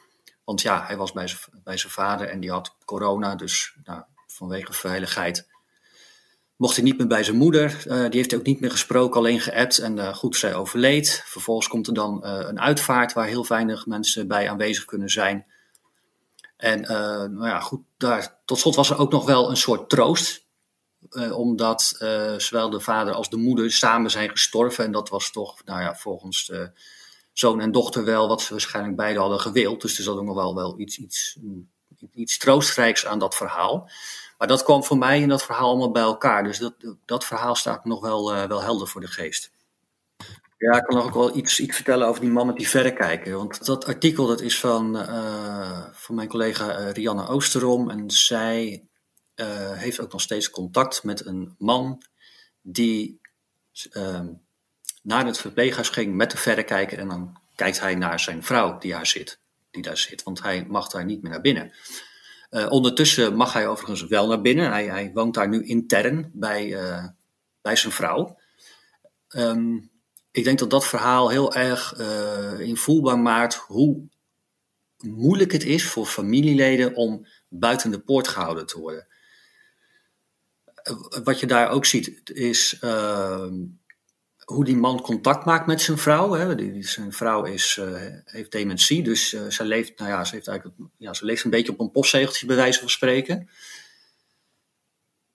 Want 0.44 0.62
ja, 0.62 0.84
hij 0.86 0.96
was 0.96 1.12
bij 1.12 1.26
zijn, 1.26 1.40
bij 1.64 1.76
zijn 1.76 1.92
vader 1.92 2.28
en 2.28 2.40
die 2.40 2.50
had 2.50 2.76
corona, 2.84 3.34
dus 3.34 3.76
nou, 3.84 4.02
vanwege 4.34 4.72
veiligheid. 4.72 5.48
Mocht 6.56 6.74
hij 6.76 6.84
niet 6.84 6.98
meer 6.98 7.06
bij 7.06 7.24
zijn 7.24 7.36
moeder. 7.36 7.84
Uh, 7.86 8.00
die 8.02 8.16
heeft 8.16 8.30
hij 8.30 8.38
ook 8.38 8.46
niet 8.46 8.60
meer 8.60 8.70
gesproken, 8.70 9.18
alleen 9.18 9.40
geappt. 9.40 9.78
En 9.78 9.96
uh, 9.96 10.14
goed, 10.14 10.36
zij 10.36 10.54
overleed. 10.54 11.22
Vervolgens 11.26 11.68
komt 11.68 11.86
er 11.86 11.94
dan 11.94 12.20
uh, 12.24 12.32
een 12.48 12.60
uitvaart 12.60 13.12
waar 13.12 13.26
heel 13.26 13.46
weinig 13.46 13.86
mensen 13.86 14.28
bij 14.28 14.50
aanwezig 14.50 14.84
kunnen 14.84 15.08
zijn. 15.08 15.46
En 16.56 16.80
nou 16.80 17.46
ja, 17.46 17.60
goed, 17.60 17.80
daar, 17.96 18.40
tot 18.44 18.58
slot 18.58 18.74
was 18.74 18.90
er 18.90 18.98
ook 18.98 19.12
nog 19.12 19.24
wel 19.24 19.50
een 19.50 19.56
soort 19.56 19.90
troost. 19.90 20.46
omdat 21.32 21.96
zowel 22.36 22.70
de 22.70 22.80
vader 22.80 23.14
als 23.14 23.30
de 23.30 23.36
moeder 23.36 23.72
samen 23.72 24.10
zijn 24.10 24.30
gestorven. 24.30 24.84
En 24.84 24.92
dat 24.92 25.08
was 25.08 25.30
toch, 25.30 25.64
nou 25.64 25.80
ja, 25.80 25.94
volgens 25.94 26.52
zoon 27.32 27.60
en 27.60 27.72
dochter 27.72 28.04
wel 28.04 28.28
wat 28.28 28.42
ze 28.42 28.52
waarschijnlijk 28.52 28.96
beide 28.96 29.18
hadden 29.18 29.40
gewild. 29.40 29.80
Dus 29.80 29.96
er 29.96 30.04
zat 30.04 30.16
ook 30.16 30.24
nog 30.24 30.34
wel, 30.34 30.54
wel 30.54 30.78
iets, 30.78 30.98
iets, 30.98 31.38
iets 32.12 32.38
troostrijks 32.38 33.06
aan 33.06 33.18
dat 33.18 33.34
verhaal. 33.34 33.90
Maar 34.38 34.48
dat 34.48 34.62
kwam 34.62 34.84
voor 34.84 34.98
mij 34.98 35.20
in 35.20 35.28
dat 35.28 35.44
verhaal 35.44 35.68
allemaal 35.68 35.90
bij 35.90 36.02
elkaar. 36.02 36.44
Dus 36.44 36.58
dat, 36.58 36.74
dat 37.04 37.24
verhaal 37.24 37.54
staat 37.54 37.84
nog 37.84 38.00
wel, 38.00 38.34
uh, 38.34 38.44
wel 38.44 38.62
helder 38.62 38.88
voor 38.88 39.00
de 39.00 39.06
geest. 39.06 39.52
Ja, 40.58 40.76
ik 40.76 40.84
kan 40.84 41.02
ook 41.02 41.14
wel 41.14 41.36
iets, 41.36 41.60
iets 41.60 41.76
vertellen 41.76 42.06
over 42.06 42.20
die 42.20 42.30
man 42.30 42.46
met 42.46 42.56
die 42.56 42.68
verrekijker. 42.68 43.36
Want 43.36 43.64
dat 43.64 43.84
artikel 43.84 44.26
dat 44.26 44.40
is 44.40 44.60
van, 44.60 44.96
uh, 44.96 45.84
van 45.92 46.14
mijn 46.14 46.28
collega 46.28 46.78
uh, 46.78 46.92
Rianne 46.92 47.26
Oosterom. 47.26 47.90
En 47.90 48.10
zij 48.10 48.84
heeft 49.74 50.00
ook 50.00 50.12
nog 50.12 50.20
steeds 50.20 50.50
contact 50.50 51.02
met 51.02 51.26
een 51.26 51.54
man 51.58 52.02
die 52.62 53.20
ehm, 53.90 54.26
naar 55.02 55.26
het 55.26 55.38
verpleeghuis 55.38 55.88
ging 55.88 56.14
met 56.14 56.30
de 56.30 56.36
verrekijker. 56.36 56.98
En 56.98 57.08
dan 57.08 57.36
kijkt 57.54 57.80
hij 57.80 57.94
naar 57.94 58.20
zijn 58.20 58.42
vrouw 58.42 58.78
die 58.78 58.92
daar 58.92 59.06
zit. 59.06 59.38
Die 59.70 59.82
daar 59.82 59.98
zit 59.98 60.22
want 60.22 60.42
hij 60.42 60.64
mag 60.68 60.88
daar 60.88 61.04
niet 61.04 61.22
meer 61.22 61.30
naar 61.30 61.40
binnen. 61.40 61.72
Uh, 62.54 62.66
ondertussen 62.70 63.36
mag 63.36 63.52
hij 63.52 63.68
overigens 63.68 64.06
wel 64.06 64.26
naar 64.26 64.40
binnen. 64.40 64.70
Hij, 64.70 64.86
hij 64.86 65.10
woont 65.14 65.34
daar 65.34 65.48
nu 65.48 65.64
intern 65.64 66.30
bij, 66.32 66.66
uh, 66.66 67.04
bij 67.62 67.76
zijn 67.76 67.92
vrouw. 67.92 68.38
Um, 69.28 69.90
ik 70.30 70.44
denk 70.44 70.58
dat 70.58 70.70
dat 70.70 70.86
verhaal 70.86 71.28
heel 71.28 71.54
erg 71.54 71.98
uh, 71.98 72.60
invoelbaar 72.60 73.18
maakt 73.18 73.54
hoe 73.54 74.08
moeilijk 74.96 75.52
het 75.52 75.64
is 75.64 75.84
voor 75.84 76.06
familieleden 76.06 76.94
om 76.94 77.26
buiten 77.48 77.90
de 77.90 78.00
poort 78.00 78.28
gehouden 78.28 78.66
te 78.66 78.80
worden. 78.80 79.06
Wat 81.24 81.40
je 81.40 81.46
daar 81.46 81.70
ook 81.70 81.84
ziet 81.84 82.30
is 82.30 82.78
ehm, 82.80 83.54
hoe 84.44 84.64
die 84.64 84.76
man 84.76 85.00
contact 85.00 85.44
maakt 85.44 85.66
met 85.66 85.80
zijn 85.80 85.98
vrouw. 85.98 86.32
Hè. 86.32 86.54
Die, 86.54 86.86
zijn 86.86 87.12
vrouw 87.12 87.44
is, 87.44 87.78
uh, 87.80 88.00
heeft 88.24 88.52
dementie, 88.52 89.02
dus 89.02 89.32
uh, 89.32 89.50
ze, 89.50 89.64
leeft, 89.64 89.98
nou 89.98 90.10
ja, 90.10 90.24
ze, 90.24 90.34
heeft 90.34 90.48
eigenlijk, 90.48 90.78
ja, 90.98 91.14
ze 91.14 91.24
leeft 91.24 91.44
een 91.44 91.50
beetje 91.50 91.72
op 91.72 91.80
een 91.80 91.90
postzegeltje, 91.90 92.46
bij 92.46 92.56
wijze 92.56 92.80
van 92.80 92.90
spreken. 92.90 93.48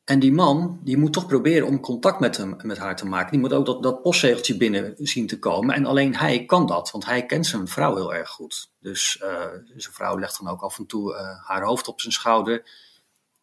En 0.03 0.19
die 0.19 0.31
man, 0.31 0.79
die 0.83 0.97
moet 0.97 1.13
toch 1.13 1.25
proberen 1.25 1.67
om 1.67 1.79
contact 1.79 2.19
met, 2.19 2.37
hem, 2.37 2.55
met 2.61 2.77
haar 2.77 2.95
te 2.95 3.05
maken. 3.05 3.31
Die 3.31 3.39
moet 3.39 3.53
ook 3.53 3.65
dat, 3.65 3.83
dat 3.83 4.01
postzegeltje 4.01 4.57
binnen 4.57 4.93
zien 4.97 5.27
te 5.27 5.39
komen. 5.39 5.75
En 5.75 5.85
alleen 5.85 6.15
hij 6.15 6.45
kan 6.45 6.65
dat, 6.65 6.91
want 6.91 7.05
hij 7.05 7.25
kent 7.25 7.45
zijn 7.45 7.67
vrouw 7.67 7.95
heel 7.95 8.13
erg 8.13 8.29
goed. 8.29 8.71
Dus 8.79 9.21
uh, 9.23 9.29
zijn 9.75 9.93
vrouw 9.93 10.19
legt 10.19 10.39
dan 10.39 10.51
ook 10.51 10.61
af 10.61 10.77
en 10.77 10.85
toe 10.85 11.15
haar 11.45 11.63
hoofd 11.63 11.87
op 11.87 12.01
zijn 12.01 12.13
schouder 12.13 12.63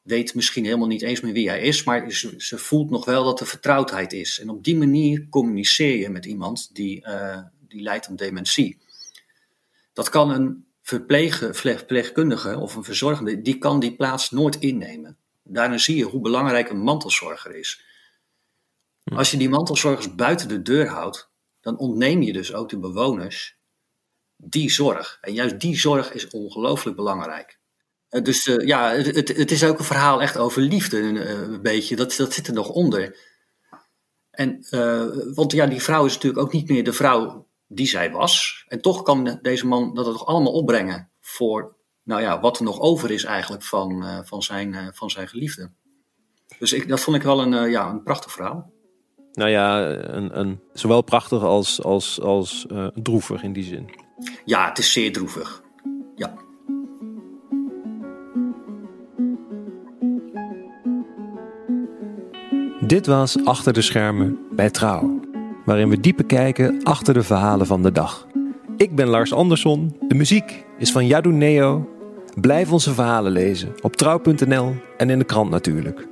weet 0.07 0.35
misschien 0.35 0.64
helemaal 0.64 0.87
niet 0.87 1.03
eens 1.03 1.21
meer 1.21 1.33
wie 1.33 1.49
hij 1.49 1.61
is, 1.61 1.85
maar 1.85 2.11
ze, 2.11 2.35
ze, 2.37 2.59
voelt 2.59 2.90
nog 2.90 3.05
wel 3.05 3.25
dat 3.25 3.40
er 3.40 3.47
vertrouwdheid 3.47 4.12
is. 4.12 4.40
En 4.40 4.49
op 4.49 4.64
die 4.64 4.77
manier 4.77 5.27
communiceer 5.29 5.97
je 5.97 6.09
met 6.09 6.25
iemand 6.25 6.75
die, 6.75 7.07
uh, 7.07 7.38
die 7.69 7.83
lijdt 7.83 8.09
aan 8.09 8.16
dementie. 8.16 8.79
Dat 9.92 10.09
kan 10.09 10.31
een 10.31 10.66
verpleegkundige 10.83 12.59
of 12.59 12.75
een 12.75 12.85
verzorgende, 12.85 13.42
die 13.42 13.59
kan 13.59 13.81
die 13.81 13.97
plaats 13.97 14.31
nooit 14.31 14.57
innemen. 14.57 15.16
Daarna 15.42 15.79
zie 15.79 15.97
je 15.97 16.05
hoe 16.05 16.21
belangrijk 16.21 16.71
een 16.71 16.83
mantelzorger 16.83 17.57
is. 17.57 17.85
Hm. 19.03 19.16
Als 19.16 19.31
je 19.31 19.37
die 19.37 19.49
mantelzorgers 19.49 20.14
buiten 20.14 20.49
de 20.49 20.62
deur 20.62 20.88
houdt, 20.88 21.31
dan 21.61 21.79
ontneem 21.79 22.23
je 22.23 22.33
dus 22.33 22.55
ook 22.55 22.69
de 22.69 22.79
bewoners 22.79 23.59
die 24.37 24.71
zorg. 24.71 25.19
En 25.21 25.33
juist 25.33 25.61
die 25.61 25.79
zorg 25.79 26.12
is 26.12 26.29
ongelooflijk 26.29 26.97
belangrijk. 26.97 27.59
Eh, 28.09 28.23
dus 28.23 28.47
uh, 28.47 28.66
ja, 28.66 28.90
het, 28.90 29.29
het, 29.37 29.51
is 29.51 29.64
ook 29.64 29.79
een 29.79 29.85
verhaal 29.85 30.23
echt 30.23 30.38
over 30.38 30.62
liefde, 30.62 30.99
een, 30.99 31.16
eh, 31.16 31.40
een 31.40 31.62
beetje. 31.62 31.97
Dat, 31.97 32.14
dat 32.16 32.33
zit 32.33 32.47
er 32.47 32.55
nog 32.55 32.69
onder. 32.69 33.35
En, 34.31 34.66
want 35.35 35.53
ja, 35.53 35.66
die 35.66 35.83
vrouw 35.83 36.05
is 36.05 36.14
natuurlijk 36.14 36.42
ook 36.42 36.53
niet 36.53 36.69
meer 36.69 36.85
de 36.85 36.92
vrouw 36.92 37.47
die 37.66 37.87
zij 37.87 38.11
was. 38.11 38.64
En 38.69 38.81
toch 38.81 39.03
kan 39.03 39.38
deze 39.42 39.66
man 39.66 39.95
dat 39.95 40.05
toch 40.05 40.27
allemaal 40.27 40.53
opbrengen 40.53 41.11
voor, 41.21 41.77
nou 42.03 42.21
ja, 42.23 42.40
wat 42.40 42.59
er 42.59 42.64
nog 42.64 42.81
over 42.81 43.11
is 43.11 43.25
eigenlijk 43.25 43.62
van, 43.62 44.03
uh, 44.03 44.19
van, 44.25 44.42
zijn, 44.42 44.90
van 44.95 45.11
zijn 45.11 45.29
geliefde. 45.29 45.71
Dus 46.59 46.73
ik, 46.73 46.88
dat 46.88 47.01
vond 47.01 47.16
ik 47.16 47.23
wel 47.23 47.42
een, 47.42 47.71
ja, 47.71 47.88
een 47.88 48.03
prachtig 48.03 48.33
verhaal. 48.33 48.73
nou 49.33 49.51
ja, 49.51 49.88
een, 49.90 50.38
een, 50.38 50.61
zowel 50.73 51.03
prachtig 51.03 51.42
als, 51.42 51.83
als, 51.83 52.21
als 52.21 52.66
droevig 52.95 53.42
in 53.42 53.53
die 53.53 53.64
zin. 53.64 53.90
Ja, 54.45 54.69
het 54.69 54.79
is 54.79 54.92
zeer 54.92 55.12
droevig. 55.12 55.62
Ja. 56.14 56.45
Dit 62.87 63.07
was 63.07 63.44
Achter 63.44 63.72
de 63.72 63.83
Schermen 63.83 64.38
bij 64.51 64.70
Trouw, 64.70 65.20
waarin 65.64 65.88
we 65.88 66.01
dieper 66.01 66.25
kijken 66.25 66.83
achter 66.83 67.14
de 67.14 67.22
verhalen 67.22 67.66
van 67.66 67.83
de 67.83 67.92
dag. 67.92 68.27
Ik 68.77 68.94
ben 68.94 69.09
Lars 69.09 69.33
Andersson, 69.33 69.96
de 70.09 70.14
muziek 70.14 70.64
is 70.79 70.92
van 70.92 71.07
Yadu 71.07 71.33
Neo. 71.33 71.88
Blijf 72.40 72.72
onze 72.72 72.94
verhalen 72.94 73.33
lezen 73.33 73.75
op 73.81 73.96
trouw.nl 73.96 74.75
en 74.96 75.11
in 75.11 75.18
de 75.18 75.25
krant 75.25 75.51
natuurlijk. 75.51 76.09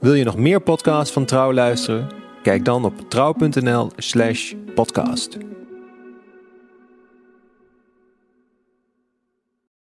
Wil 0.00 0.14
je 0.14 0.24
nog 0.24 0.36
meer 0.36 0.60
podcasts 0.60 1.12
van 1.12 1.24
Trouw 1.24 1.52
luisteren? 1.52 2.08
Kijk 2.42 2.64
dan 2.64 2.84
op 2.84 2.94
trouw.nl/podcast. 3.08 5.38